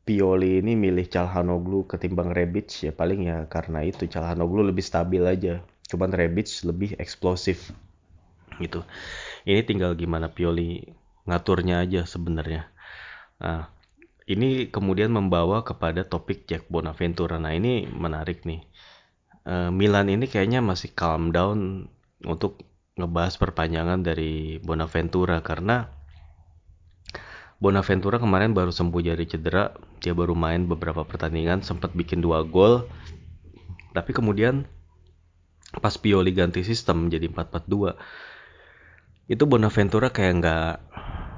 Pioli 0.05 0.61
ini 0.61 0.75
milih 0.77 1.07
Calhanoglu 1.09 1.87
ketimbang 1.87 2.33
Rebic 2.33 2.69
ya 2.85 2.93
paling 2.93 3.29
ya 3.29 3.47
karena 3.49 3.85
itu 3.85 4.09
Calhanoglu 4.09 4.67
lebih 4.67 4.85
stabil 4.85 5.23
aja. 5.25 5.65
Cuman 5.89 6.13
Rebic 6.13 6.49
lebih 6.65 6.97
eksplosif 7.01 7.73
gitu. 8.61 8.85
Ini 9.49 9.65
tinggal 9.65 9.97
gimana 9.97 10.29
Pioli 10.29 10.85
ngaturnya 11.29 11.85
aja 11.85 12.05
sebenarnya. 12.09 12.69
Nah, 13.41 13.73
ini 14.31 14.69
kemudian 14.71 15.11
membawa 15.11 15.67
kepada 15.67 16.07
topik 16.07 16.47
Jack 16.47 16.71
Bonaventura. 16.71 17.41
Nah, 17.41 17.57
ini 17.57 17.89
menarik 17.89 18.47
nih. 18.47 18.63
Uh, 19.45 19.73
Milan 19.73 20.13
ini 20.13 20.29
kayaknya 20.29 20.61
masih 20.61 20.93
calm 20.93 21.33
down 21.33 21.89
untuk 22.23 22.61
ngebahas 23.01 23.41
perpanjangan 23.41 24.05
dari 24.05 24.61
Bonaventura 24.61 25.41
karena 25.41 25.89
Bonaventura 27.61 28.17
kemarin 28.17 28.57
baru 28.57 28.73
sembuh 28.73 29.05
dari 29.05 29.29
cedera, 29.29 29.69
dia 30.01 30.17
baru 30.17 30.33
main 30.33 30.65
beberapa 30.65 31.05
pertandingan, 31.05 31.61
sempat 31.61 31.93
bikin 31.93 32.25
dua 32.25 32.41
gol, 32.41 32.89
tapi 33.93 34.17
kemudian 34.17 34.65
pas 35.79 35.93
Pioli 36.01 36.33
ganti 36.33 36.65
sistem 36.65 37.13
jadi 37.13 37.29
4-4-2 37.29 37.95
itu 39.31 39.47
Bonaventura 39.47 40.11
kayak 40.11 40.35
nggak 40.43 40.73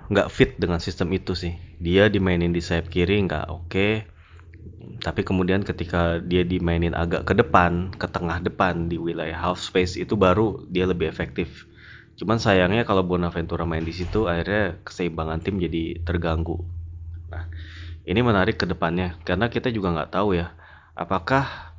nggak 0.09 0.29
fit 0.33 0.57
dengan 0.57 0.81
sistem 0.81 1.13
itu 1.13 1.37
sih. 1.37 1.53
Dia 1.77 2.09
dimainin 2.09 2.49
di 2.49 2.65
sayap 2.65 2.89
kiri 2.89 3.21
nggak 3.29 3.47
oke. 3.53 3.69
Okay. 3.69 3.95
tapi 5.03 5.27
kemudian 5.27 5.67
ketika 5.67 6.23
dia 6.23 6.47
dimainin 6.47 6.95
agak 6.95 7.27
ke 7.27 7.35
depan 7.35 7.91
ke 7.99 8.07
tengah 8.07 8.39
depan 8.39 8.87
di 8.87 8.95
wilayah 8.95 9.35
half 9.35 9.59
space 9.59 9.99
itu 9.99 10.15
baru 10.15 10.63
dia 10.71 10.87
lebih 10.87 11.11
efektif. 11.11 11.67
Cuman 12.15 12.39
sayangnya 12.39 12.87
kalau 12.87 13.03
Bonaventura 13.03 13.67
main 13.67 13.83
di 13.83 13.91
situ 13.91 14.31
akhirnya 14.31 14.79
keseimbangan 14.87 15.43
tim 15.43 15.59
jadi 15.59 15.99
terganggu. 16.07 16.63
Nah 17.35 17.51
ini 18.07 18.21
menarik 18.23 18.63
ke 18.63 18.67
depannya 18.67 19.19
karena 19.27 19.51
kita 19.51 19.75
juga 19.75 19.91
nggak 19.91 20.15
tahu 20.15 20.39
ya 20.39 20.55
apakah 20.95 21.75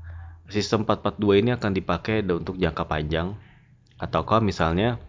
sistem 0.52 0.84
442 0.84 1.40
ini 1.40 1.50
akan 1.56 1.72
dipakai 1.72 2.28
untuk 2.28 2.60
jangka 2.60 2.84
panjang 2.84 3.40
ataukah 3.96 4.44
misalnya 4.44 5.00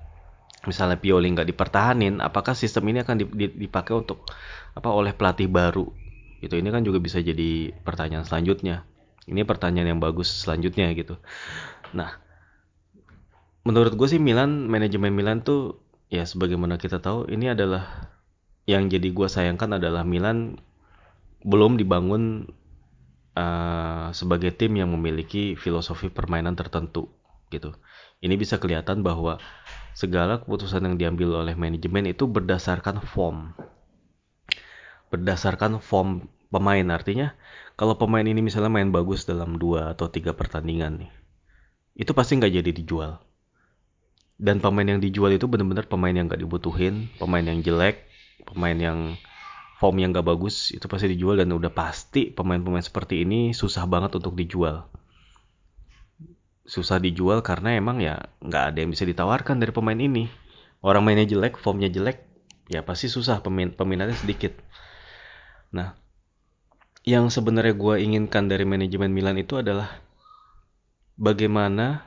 misalnya 0.67 1.01
Pioli 1.01 1.33
nggak 1.33 1.49
dipertahanin, 1.49 2.21
apakah 2.21 2.53
sistem 2.57 2.89
ini 2.91 3.05
akan 3.05 3.25
dipakai 3.57 3.95
untuk 3.95 4.29
apa 4.75 4.89
oleh 4.91 5.13
pelatih 5.15 5.49
baru? 5.49 5.89
Gitu. 6.41 6.61
Ini 6.61 6.69
kan 6.69 6.85
juga 6.85 7.01
bisa 7.01 7.21
jadi 7.21 7.73
pertanyaan 7.85 8.27
selanjutnya. 8.27 8.85
Ini 9.25 9.49
pertanyaan 9.49 9.97
yang 9.97 10.01
bagus 10.01 10.29
selanjutnya 10.45 10.93
gitu. 10.93 11.17
Nah, 11.97 12.21
menurut 13.65 13.97
gue 13.97 14.09
sih 14.09 14.21
Milan, 14.21 14.69
manajemen 14.69 15.15
Milan 15.17 15.41
tuh 15.41 15.81
ya 16.13 16.29
sebagaimana 16.29 16.77
kita 16.77 17.01
tahu 17.01 17.33
ini 17.33 17.57
adalah 17.57 18.13
yang 18.69 18.93
jadi 18.93 19.09
gue 19.09 19.29
sayangkan 19.29 19.81
adalah 19.81 20.05
Milan 20.05 20.61
belum 21.45 21.77
dibangun 21.77 22.49
uh, 23.37 24.09
sebagai 24.17 24.53
tim 24.57 24.77
yang 24.77 24.93
memiliki 24.93 25.57
filosofi 25.57 26.09
permainan 26.09 26.57
tertentu 26.57 27.13
gitu. 27.53 27.77
Ini 28.25 28.35
bisa 28.41 28.57
kelihatan 28.57 29.05
bahwa 29.05 29.37
segala 29.95 30.43
keputusan 30.43 30.83
yang 30.83 30.97
diambil 30.99 31.41
oleh 31.41 31.55
manajemen 31.55 32.11
itu 32.11 32.27
berdasarkan 32.27 32.99
form. 33.01 33.55
Berdasarkan 35.09 35.79
form 35.79 36.27
pemain 36.51 36.83
artinya 36.91 37.39
kalau 37.79 37.95
pemain 37.95 38.27
ini 38.27 38.43
misalnya 38.43 38.75
main 38.75 38.91
bagus 38.91 39.23
dalam 39.23 39.55
dua 39.59 39.95
atau 39.95 40.11
tiga 40.11 40.35
pertandingan 40.35 41.07
nih, 41.07 41.11
itu 41.95 42.11
pasti 42.11 42.39
nggak 42.39 42.53
jadi 42.63 42.71
dijual. 42.75 43.23
Dan 44.35 44.59
pemain 44.59 44.87
yang 44.87 44.99
dijual 44.99 45.31
itu 45.31 45.47
benar-benar 45.47 45.87
pemain 45.87 46.11
yang 46.11 46.27
nggak 46.27 46.43
dibutuhin, 46.43 47.07
pemain 47.23 47.47
yang 47.47 47.63
jelek, 47.63 48.03
pemain 48.43 48.75
yang 48.75 49.15
form 49.79 50.03
yang 50.03 50.11
nggak 50.11 50.27
bagus 50.27 50.75
itu 50.75 50.87
pasti 50.91 51.11
dijual 51.11 51.39
dan 51.39 51.51
udah 51.55 51.71
pasti 51.71 52.31
pemain-pemain 52.35 52.83
seperti 52.83 53.23
ini 53.27 53.55
susah 53.55 53.87
banget 53.87 54.19
untuk 54.19 54.35
dijual 54.39 54.87
susah 56.65 56.97
dijual 56.97 57.45
karena 57.45 57.77
emang 57.77 58.01
ya 58.01 58.33
nggak 58.41 58.65
ada 58.73 58.79
yang 58.81 58.91
bisa 58.93 59.05
ditawarkan 59.05 59.61
dari 59.61 59.73
pemain 59.73 59.97
ini. 59.97 60.29
Orang 60.85 61.05
mainnya 61.09 61.25
jelek, 61.25 61.57
formnya 61.57 61.89
jelek, 61.89 62.21
ya 62.69 62.85
pasti 62.85 63.09
susah 63.09 63.41
pemin 63.41 63.73
peminatnya 63.73 64.17
sedikit. 64.17 64.53
Nah, 65.73 65.97
yang 67.09 67.33
sebenarnya 67.33 67.73
gue 67.73 67.95
inginkan 68.05 68.53
dari 68.53 68.69
manajemen 68.69 69.09
Milan 69.09 69.41
itu 69.41 69.57
adalah 69.57 69.89
bagaimana 71.17 72.05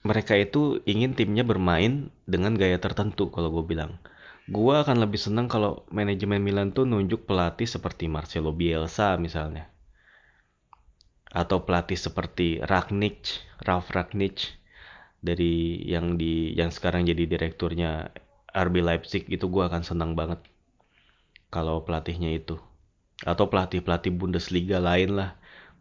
mereka 0.00 0.40
itu 0.40 0.80
ingin 0.88 1.12
timnya 1.12 1.44
bermain 1.44 2.08
dengan 2.24 2.56
gaya 2.56 2.80
tertentu 2.80 3.28
kalau 3.28 3.52
gue 3.52 3.64
bilang. 3.76 4.00
Gue 4.48 4.80
akan 4.80 5.04
lebih 5.04 5.20
senang 5.20 5.46
kalau 5.52 5.84
manajemen 5.92 6.40
Milan 6.40 6.72
tuh 6.72 6.88
nunjuk 6.88 7.28
pelatih 7.28 7.68
seperti 7.68 8.08
Marcelo 8.08 8.56
Bielsa 8.56 9.20
misalnya 9.20 9.68
atau 11.30 11.62
pelatih 11.62 11.98
seperti 11.98 12.58
Ragnic, 12.62 13.42
Ralf 13.62 13.90
Ragnic 13.94 14.58
dari 15.22 15.78
yang 15.86 16.18
di 16.18 16.56
yang 16.58 16.74
sekarang 16.74 17.06
jadi 17.06 17.24
direkturnya 17.28 18.10
RB 18.50 18.82
Leipzig 18.82 19.30
itu 19.30 19.46
gue 19.46 19.62
akan 19.62 19.82
senang 19.86 20.18
banget 20.18 20.42
kalau 21.54 21.82
pelatihnya 21.86 22.30
itu. 22.34 22.58
Atau 23.22 23.52
pelatih 23.52 23.84
pelatih 23.84 24.12
Bundesliga 24.14 24.78
lain 24.82 25.18
lah. 25.18 25.30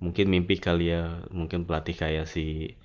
Mungkin 0.03 0.27
mimpi 0.31 0.59
kali 0.61 0.93
ya 0.93 1.23
mungkin 1.33 1.65
pelatih 1.67 1.95
kayak 1.97 2.27
si 2.29 2.75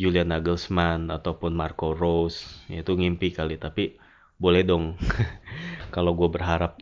Julian 0.00 0.32
Nagelsmann 0.32 1.10
ataupun 1.12 1.52
Marco 1.56 1.92
Rose 1.96 2.44
itu 2.68 2.92
ngimpi 2.92 3.32
kali. 3.32 3.56
Tapi 3.56 3.96
boleh 4.36 4.62
dong 4.66 4.98
kalau 5.94 6.12
gue 6.18 6.28
berharap 6.28 6.80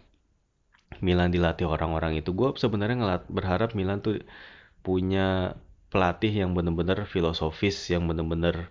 Milan 1.06 1.30
dilatih 1.34 1.66
orang-orang 1.70 2.20
itu. 2.20 2.30
Gue 2.34 2.56
sebenarnya 2.56 2.96
berharap 3.30 3.72
Milan 3.78 4.02
tuh 4.04 4.20
punya 4.80 5.56
pelatih 5.90 6.30
yang 6.30 6.54
benar-benar 6.54 7.04
filosofis 7.10 7.90
yang 7.90 8.06
benar-benar 8.06 8.70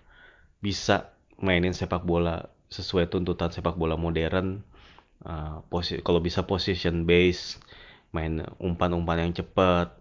bisa 0.63 1.11
mainin 1.39 1.75
sepak 1.75 2.03
bola 2.07 2.47
sesuai 2.71 3.11
tuntutan 3.11 3.51
sepak 3.51 3.75
bola 3.75 3.95
modern 3.99 4.63
uh, 5.25 5.63
posi 5.67 5.99
kalau 5.99 6.23
bisa 6.23 6.47
position 6.47 7.03
base 7.03 7.59
main 8.15 8.41
umpan-umpan 8.57 9.29
yang 9.29 9.33
cepat 9.35 9.93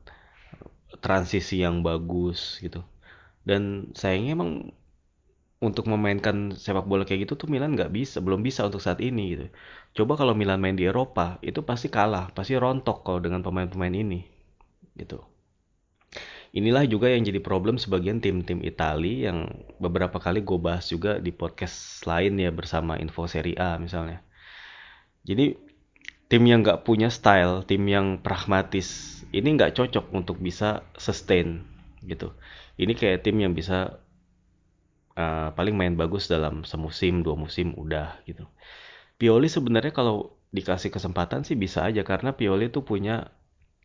transisi 1.05 1.61
yang 1.61 1.85
bagus 1.85 2.59
gitu. 2.65 2.81
Dan 3.45 3.93
sayangnya 3.93 4.33
emang 4.39 4.51
untuk 5.59 5.91
memainkan 5.91 6.55
sepak 6.55 6.87
bola 6.87 7.03
kayak 7.03 7.29
gitu 7.29 7.35
tuh 7.35 7.49
Milan 7.51 7.75
nggak 7.75 7.91
bisa 7.91 8.23
belum 8.23 8.41
bisa 8.47 8.65
untuk 8.69 8.81
saat 8.81 9.03
ini 9.03 9.25
gitu. 9.35 9.47
Coba 10.03 10.15
kalau 10.21 10.33
Milan 10.39 10.63
main 10.63 10.79
di 10.79 10.87
Eropa 10.87 11.43
itu 11.43 11.61
pasti 11.67 11.91
kalah 11.91 12.31
pasti 12.33 12.55
rontok 12.55 13.03
kalau 13.03 13.19
dengan 13.19 13.43
pemain-pemain 13.43 13.93
ini 13.93 14.23
gitu 14.99 15.23
inilah 16.53 16.89
juga 16.89 17.13
yang 17.13 17.25
jadi 17.25 17.41
problem 17.43 17.77
sebagian 17.77 18.23
tim-tim 18.25 18.65
Itali 18.65 19.29
yang 19.29 19.49
beberapa 19.77 20.17
kali 20.17 20.41
gue 20.41 20.59
bahas 20.61 20.89
juga 20.89 21.21
di 21.21 21.33
podcast 21.35 22.03
lain 22.09 22.41
ya 22.41 22.49
bersama 22.53 22.97
Info 22.97 23.29
Serie 23.29 23.59
A 23.61 23.77
misalnya. 23.77 24.25
Jadi 25.29 25.59
tim 26.29 26.43
yang 26.45 26.65
nggak 26.65 26.85
punya 26.85 27.09
style, 27.09 27.65
tim 27.65 27.85
yang 27.89 28.21
pragmatis, 28.21 29.21
ini 29.33 29.57
nggak 29.57 29.77
cocok 29.77 30.13
untuk 30.13 30.37
bisa 30.41 30.85
sustain 30.97 31.65
gitu. 32.05 32.33
Ini 32.79 32.93
kayak 32.95 33.25
tim 33.27 33.41
yang 33.41 33.53
bisa 33.53 34.01
uh, 35.19 35.49
paling 35.53 35.75
main 35.75 35.97
bagus 35.99 36.31
dalam 36.31 36.63
semusim, 36.63 37.25
dua 37.25 37.35
musim 37.35 37.75
udah 37.75 38.21
gitu. 38.29 38.47
Pioli 39.19 39.51
sebenarnya 39.51 39.91
kalau 39.91 40.39
dikasih 40.49 40.89
kesempatan 40.89 41.45
sih 41.45 41.59
bisa 41.59 41.85
aja 41.85 42.01
karena 42.07 42.33
Pioli 42.33 42.73
tuh 42.73 42.87
punya 42.87 43.35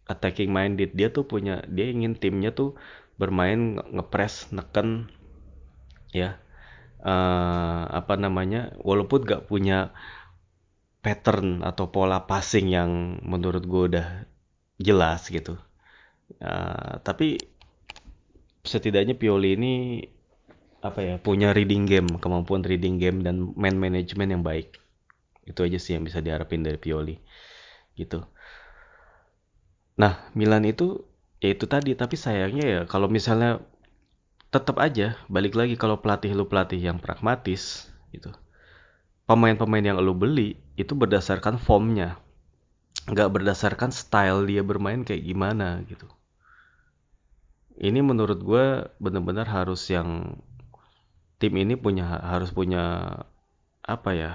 attacking 0.07 0.51
minded. 0.51 0.91
Dia 0.95 1.11
tuh 1.11 1.27
punya 1.27 1.63
dia 1.67 1.87
ingin 1.91 2.15
timnya 2.17 2.51
tuh 2.51 2.75
bermain 3.15 3.79
ngepres 3.79 4.51
neken 4.51 5.07
ya. 6.11 6.39
Uh, 7.03 7.83
apa 7.91 8.15
namanya 8.15 8.71
walaupun 8.79 9.27
gak 9.27 9.51
punya 9.51 9.91
pattern 11.03 11.59
atau 11.59 11.91
pola 11.91 12.23
passing 12.23 12.71
yang 12.71 13.19
menurut 13.27 13.67
gue 13.67 13.83
udah 13.91 14.07
jelas 14.79 15.27
gitu. 15.27 15.59
Uh, 16.39 17.03
tapi 17.03 17.43
setidaknya 18.63 19.19
Pioli 19.19 19.59
ini 19.59 19.73
apa 20.79 20.99
ya 21.03 21.15
punya 21.19 21.51
reading 21.51 21.87
game 21.87 22.07
kemampuan 22.19 22.63
reading 22.63 22.99
game 22.99 23.19
dan 23.19 23.51
man 23.59 23.75
management 23.75 24.31
yang 24.31 24.43
baik. 24.47 24.79
Itu 25.43 25.67
aja 25.67 25.75
sih 25.75 25.99
yang 25.99 26.07
bisa 26.07 26.23
diharapin 26.23 26.63
dari 26.63 26.79
Pioli 26.79 27.19
gitu 27.99 28.23
Nah, 29.93 30.25
Milan 30.33 30.65
itu 30.65 31.05
ya 31.43 31.53
itu 31.53 31.65
tadi, 31.69 31.93
tapi 31.93 32.15
sayangnya 32.17 32.65
ya 32.65 32.81
kalau 32.89 33.05
misalnya 33.11 33.61
tetap 34.53 34.77
aja 34.77 35.17
balik 35.29 35.57
lagi 35.57 35.73
kalau 35.77 35.97
pelatih 35.97 36.33
lu 36.37 36.45
pelatih 36.45 36.77
yang 36.77 36.97
pragmatis 37.01 37.89
gitu. 38.13 38.29
Pemain-pemain 39.25 39.81
yang 39.81 39.97
lu 40.01 40.13
beli 40.13 40.59
itu 40.77 40.93
berdasarkan 40.93 41.57
formnya, 41.57 42.19
nggak 43.09 43.29
berdasarkan 43.33 43.89
style 43.89 44.45
dia 44.45 44.61
bermain 44.61 45.01
kayak 45.01 45.23
gimana 45.23 45.81
gitu. 45.87 46.05
Ini 47.73 48.05
menurut 48.05 48.39
gue 48.45 48.65
bener-bener 49.01 49.49
harus 49.49 49.89
yang 49.89 50.37
tim 51.41 51.53
ini 51.57 51.73
punya 51.73 52.21
harus 52.21 52.53
punya 52.53 53.09
apa 53.83 54.11
ya 54.15 54.31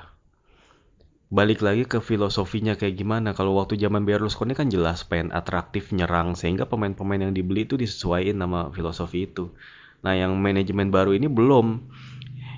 balik 1.28 1.60
lagi 1.60 1.84
ke 1.84 2.00
filosofinya 2.00 2.74
kayak 2.80 2.96
gimana. 2.96 3.36
Kalau 3.36 3.52
waktu 3.60 3.76
zaman 3.76 4.08
Berlusconi 4.08 4.56
kan 4.56 4.72
jelas 4.72 5.04
pengen 5.04 5.28
atraktif 5.36 5.92
nyerang 5.92 6.32
sehingga 6.32 6.64
pemain-pemain 6.64 7.28
yang 7.28 7.34
dibeli 7.36 7.68
itu 7.68 7.76
disesuaikan 7.76 8.40
nama 8.40 8.72
filosofi 8.72 9.28
itu. 9.28 9.52
Nah, 10.00 10.16
yang 10.16 10.32
manajemen 10.40 10.88
baru 10.88 11.12
ini 11.12 11.28
belum. 11.28 11.84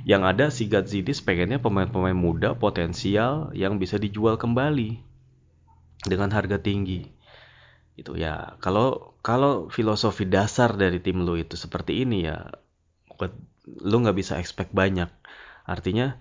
Yang 0.07 0.23
ada 0.25 0.47
si 0.49 0.65
Gazidis 0.71 1.21
pengennya 1.21 1.61
pemain-pemain 1.61 2.17
muda 2.17 2.57
potensial 2.57 3.53
yang 3.53 3.77
bisa 3.77 4.01
dijual 4.01 4.41
kembali 4.41 4.97
dengan 6.07 6.33
harga 6.33 6.57
tinggi. 6.57 7.05
Itu 7.99 8.17
ya. 8.17 8.57
Kalau 8.65 9.19
kalau 9.21 9.69
filosofi 9.69 10.25
dasar 10.25 10.73
dari 10.73 11.05
tim 11.05 11.21
lu 11.21 11.37
itu 11.37 11.59
seperti 11.61 12.09
ini 12.09 12.25
ya 12.25 12.49
lu 13.67 13.97
nggak 14.01 14.17
bisa 14.17 14.41
expect 14.41 14.73
banyak. 14.73 15.13
Artinya 15.69 16.17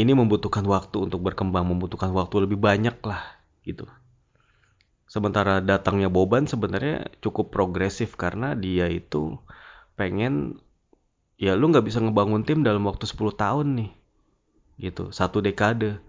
ini 0.00 0.16
membutuhkan 0.16 0.64
waktu 0.64 1.04
untuk 1.04 1.20
berkembang, 1.20 1.68
membutuhkan 1.68 2.08
waktu 2.16 2.48
lebih 2.48 2.56
banyak 2.56 2.96
lah 3.04 3.20
gitu. 3.68 3.84
Sementara 5.04 5.60
datangnya 5.60 6.08
Boban 6.08 6.48
sebenarnya 6.48 7.12
cukup 7.20 7.52
progresif 7.52 8.16
karena 8.16 8.56
dia 8.56 8.88
itu 8.88 9.36
pengen 9.98 10.56
ya 11.36 11.52
lu 11.52 11.68
nggak 11.68 11.84
bisa 11.84 12.00
ngebangun 12.00 12.48
tim 12.48 12.64
dalam 12.64 12.86
waktu 12.88 13.04
10 13.04 13.36
tahun 13.36 13.66
nih 13.76 13.90
gitu. 14.80 15.12
Satu 15.12 15.44
dekade. 15.44 16.00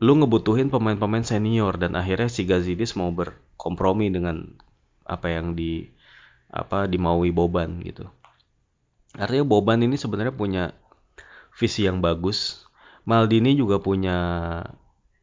Lu 0.00 0.16
ngebutuhin 0.16 0.72
pemain-pemain 0.72 1.26
senior 1.26 1.76
dan 1.76 1.92
akhirnya 1.92 2.32
si 2.32 2.48
Gazidis 2.48 2.96
mau 2.96 3.12
berkompromi 3.12 4.08
dengan 4.08 4.56
apa 5.04 5.28
yang 5.28 5.52
di 5.52 5.92
apa 6.48 6.88
dimaui 6.88 7.34
Boban 7.34 7.84
gitu. 7.84 8.08
Artinya 9.18 9.44
Boban 9.44 9.82
ini 9.82 9.98
sebenarnya 9.98 10.32
punya 10.32 10.64
visi 11.52 11.84
yang 11.84 12.00
bagus 12.00 12.69
Maldini 13.08 13.56
juga 13.56 13.80
punya 13.80 14.16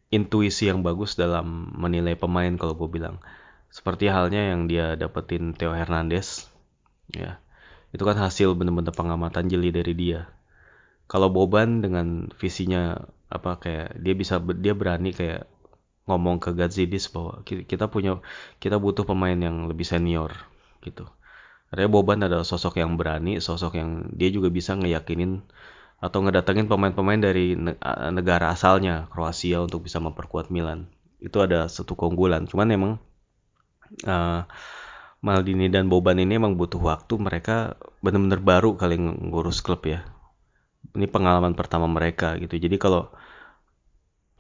intuisi 0.09 0.71
yang 0.71 0.81
bagus 0.81 1.19
dalam 1.19 1.73
menilai 1.75 2.15
pemain 2.15 2.53
kalau 2.55 2.73
gue 2.79 2.89
bilang. 2.89 3.19
Seperti 3.67 4.07
halnya 4.07 4.55
yang 4.55 4.71
dia 4.71 4.95
dapetin 4.95 5.51
Theo 5.53 5.75
Hernandez 5.75 6.47
ya. 7.11 7.43
Itu 7.91 8.03
kan 8.07 8.15
hasil 8.19 8.55
bener-bener 8.55 8.95
pengamatan 8.95 9.51
jeli 9.51 9.75
dari 9.75 9.93
dia. 9.93 10.31
Kalau 11.07 11.31
Boban 11.31 11.79
dengan 11.83 12.31
visinya 12.35 12.99
apa 13.27 13.59
kayak 13.59 13.99
dia 13.99 14.15
bisa 14.15 14.39
dia 14.39 14.71
berani 14.71 15.11
kayak 15.11 15.47
ngomong 16.07 16.39
ke 16.39 16.55
Gazidis 16.55 17.11
bahwa 17.11 17.43
kita 17.43 17.91
punya 17.91 18.23
kita 18.63 18.79
butuh 18.79 19.03
pemain 19.03 19.35
yang 19.35 19.67
lebih 19.67 19.83
senior 19.83 20.31
gitu. 20.79 21.03
Artinya 21.67 21.91
Boban 21.91 22.23
adalah 22.23 22.47
sosok 22.47 22.79
yang 22.79 22.95
berani, 22.95 23.43
sosok 23.43 23.75
yang 23.75 24.07
dia 24.15 24.31
juga 24.31 24.47
bisa 24.47 24.75
ngeyakinin 24.79 25.43
atau 25.97 26.21
ngedatengin 26.21 26.69
pemain-pemain 26.69 27.17
dari 27.17 27.57
negara 28.13 28.53
asalnya 28.53 29.10
Kroasia 29.10 29.63
untuk 29.65 29.86
bisa 29.86 29.97
memperkuat 29.97 30.53
Milan. 30.53 30.89
Itu 31.17 31.41
ada 31.41 31.65
satu 31.65 31.97
keunggulan. 31.97 32.45
Cuman 32.45 32.67
emang 32.69 32.93
uh, 34.05 34.45
Maldini 35.25 35.73
dan 35.73 35.89
Boban 35.89 36.21
ini 36.21 36.38
emang 36.38 36.53
butuh 36.53 36.77
waktu. 36.77 37.17
Mereka 37.17 37.81
benar-benar 38.05 38.41
baru 38.45 38.77
kali 38.77 39.01
ngurus 39.01 39.65
klub 39.65 39.81
ya 39.89 40.05
ini 40.97 41.05
pengalaman 41.10 41.53
pertama 41.57 41.86
mereka 41.89 42.38
gitu 42.41 42.57
jadi 42.57 42.77
kalau 42.81 43.13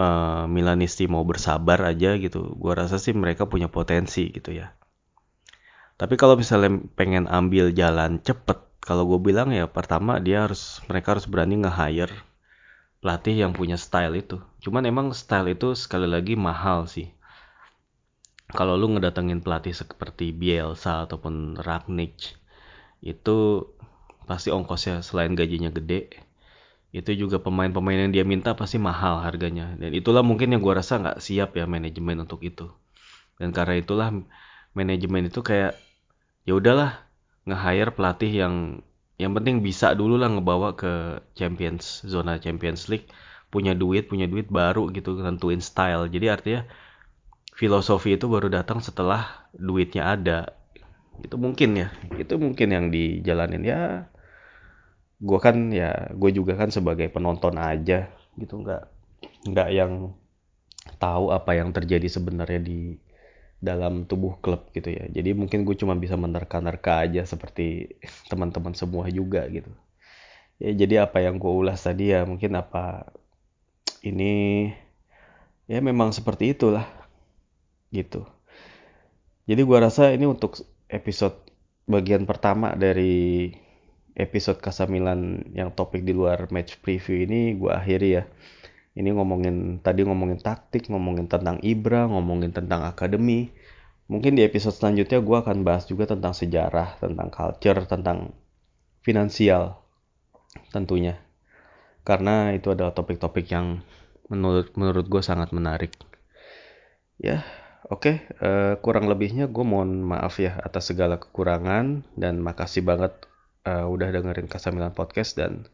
uh, 0.01 0.45
Milanisti 0.49 1.05
mau 1.05 1.21
bersabar 1.21 1.81
aja 1.85 2.15
gitu 2.17 2.55
gua 2.55 2.85
rasa 2.85 3.01
sih 3.01 3.11
mereka 3.13 3.49
punya 3.49 3.69
potensi 3.69 4.33
gitu 4.33 4.55
ya 4.55 4.71
tapi 5.97 6.17
kalau 6.17 6.37
misalnya 6.37 6.81
pengen 6.93 7.25
ambil 7.25 7.73
jalan 7.73 8.21
cepet 8.21 8.66
kalau 8.87 9.03
gue 9.03 9.19
bilang 9.19 9.51
ya 9.51 9.67
pertama 9.67 10.23
dia 10.23 10.47
harus 10.47 10.79
mereka 10.87 11.19
harus 11.19 11.27
berani 11.27 11.59
nge-hire 11.59 12.15
pelatih 13.03 13.35
yang 13.35 13.51
punya 13.53 13.75
style 13.75 14.15
itu. 14.17 14.39
Cuman 14.63 14.87
emang 14.87 15.11
style 15.13 15.53
itu 15.53 15.75
sekali 15.75 16.07
lagi 16.09 16.33
mahal 16.39 16.89
sih. 16.89 17.11
Kalau 18.51 18.79
lu 18.79 18.95
ngedatengin 18.95 19.43
pelatih 19.43 19.75
seperti 19.75 20.31
Bielsa 20.31 21.03
ataupun 21.03 21.59
Ragnick 21.59 22.39
itu 23.03 23.67
pasti 24.27 24.51
ongkosnya 24.51 25.03
selain 25.03 25.35
gajinya 25.35 25.71
gede 25.71 26.11
itu 26.95 27.27
juga 27.27 27.37
pemain-pemain 27.43 28.07
yang 28.07 28.11
dia 28.15 28.25
minta 28.27 28.55
pasti 28.55 28.79
mahal 28.79 29.19
harganya. 29.23 29.75
Dan 29.75 29.91
itulah 29.91 30.23
mungkin 30.23 30.55
yang 30.55 30.63
gue 30.63 30.73
rasa 30.73 30.97
nggak 30.99 31.19
siap 31.19 31.55
ya 31.59 31.67
manajemen 31.67 32.23
untuk 32.23 32.39
itu. 32.43 32.71
Dan 33.35 33.51
karena 33.51 33.77
itulah 33.77 34.09
manajemen 34.75 35.27
itu 35.27 35.43
kayak 35.43 35.75
ya 36.47 36.55
udahlah 36.55 37.06
nge-hire 37.47 37.91
pelatih 37.95 38.31
yang 38.43 38.55
yang 39.17 39.33
penting 39.33 39.65
bisa 39.65 39.97
dulu 39.97 40.19
lah 40.21 40.29
ngebawa 40.29 40.77
ke 40.77 41.23
Champions 41.33 42.05
zona 42.05 42.37
Champions 42.37 42.85
League. 42.91 43.09
Punya 43.49 43.73
duit 43.73 44.11
punya 44.11 44.27
duit 44.27 44.51
baru 44.51 44.91
gitu 44.93 45.17
tentuin 45.17 45.63
style. 45.63 46.11
Jadi 46.11 46.27
artinya 46.27 46.61
filosofi 47.57 48.19
itu 48.19 48.27
baru 48.29 48.51
datang 48.51 48.83
setelah 48.83 49.47
duitnya 49.55 50.03
ada. 50.13 50.39
Itu 51.23 51.39
mungkin 51.41 51.69
ya 51.81 51.87
itu 52.19 52.35
mungkin 52.37 52.67
yang 52.69 52.85
dijalanin. 52.93 53.63
Ya 53.65 54.11
gue 55.17 55.39
kan 55.41 55.73
ya 55.73 56.13
gue 56.13 56.29
juga 56.29 56.53
kan 56.53 56.69
sebagai 56.69 57.09
penonton 57.09 57.57
aja 57.57 58.11
gitu. 58.37 58.53
Nggak 58.61 58.83
nggak 59.49 59.69
yang 59.73 60.13
tahu 61.01 61.33
apa 61.33 61.51
yang 61.57 61.73
terjadi 61.73 62.07
sebenarnya 62.07 62.61
di 62.61 62.95
dalam 63.57 64.05
tubuh 64.05 64.37
klub 64.37 64.69
gitu 64.73 64.93
ya. 64.93 65.09
Jadi 65.09 65.33
mungkin 65.33 65.65
gue 65.65 65.75
cuma 65.77 65.97
bisa 65.97 66.13
menerka-nerka 66.13 67.05
aja 67.05 67.25
seperti 67.25 67.97
teman-teman 68.31 68.73
semua 68.77 69.09
juga 69.09 69.45
gitu. 69.49 69.69
Ya 70.57 70.73
jadi 70.73 71.05
apa 71.05 71.21
yang 71.21 71.37
gue 71.37 71.53
ulas 71.53 71.85
tadi 71.85 72.13
ya 72.13 72.25
mungkin 72.25 72.57
apa 72.57 73.13
ini 74.01 74.69
ya 75.69 75.79
memang 75.81 76.13
seperti 76.13 76.53
itulah 76.53 76.85
gitu. 77.93 78.25
Jadi 79.47 79.61
gue 79.63 79.77
rasa 79.79 80.11
ini 80.11 80.27
untuk 80.27 80.59
episode 80.91 81.35
bagian 81.87 82.27
pertama 82.27 82.75
dari 82.75 83.51
episode 84.17 84.59
Kasamilan 84.59 85.53
yang 85.53 85.71
topik 85.71 86.03
di 86.03 86.11
luar 86.11 86.49
match 86.49 86.81
preview 86.81 87.23
ini 87.23 87.55
gue 87.55 87.71
akhiri 87.71 88.09
ya. 88.21 88.23
Ini 88.97 89.13
ngomongin 89.13 89.85
tadi 89.85 90.01
ngomongin 90.01 90.41
taktik, 90.41 90.89
ngomongin 90.89 91.29
tentang 91.29 91.61
Ibra, 91.61 92.09
ngomongin 92.09 92.49
tentang 92.49 92.81
akademi. 92.81 93.53
Mungkin 94.09 94.33
di 94.33 94.41
episode 94.41 94.73
selanjutnya 94.73 95.21
gue 95.21 95.37
akan 95.37 95.61
bahas 95.61 95.85
juga 95.85 96.09
tentang 96.09 96.33
sejarah, 96.33 96.97
tentang 96.97 97.29
culture, 97.29 97.85
tentang 97.85 98.33
finansial 99.05 99.77
tentunya. 100.73 101.21
Karena 102.01 102.55
itu 102.57 102.73
adalah 102.73 102.97
topik-topik 102.97 103.45
yang 103.53 103.85
menurut 104.33 104.73
menurut 104.73 105.05
gue 105.05 105.21
sangat 105.21 105.53
menarik. 105.53 105.93
Ya, 107.21 107.45
oke. 107.93 108.01
Okay, 108.01 108.15
uh, 108.41 108.73
eh, 108.73 108.73
kurang 108.81 109.05
lebihnya 109.05 109.45
gue 109.45 109.65
mohon 109.67 110.01
maaf 110.01 110.41
ya 110.41 110.57
atas 110.57 110.89
segala 110.89 111.21
kekurangan 111.21 112.01
dan 112.17 112.41
makasih 112.41 112.81
banget 112.81 113.13
uh, 113.67 113.85
udah 113.85 114.09
dengerin 114.09 114.49
Kasamilan 114.49 114.95
Podcast 114.95 115.37
dan 115.37 115.67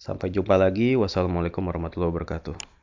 sampai 0.00 0.32
jumpa 0.32 0.56
lagi. 0.56 0.96
Wassalamualaikum 0.96 1.60
warahmatullahi 1.60 2.08
wabarakatuh. 2.08 2.79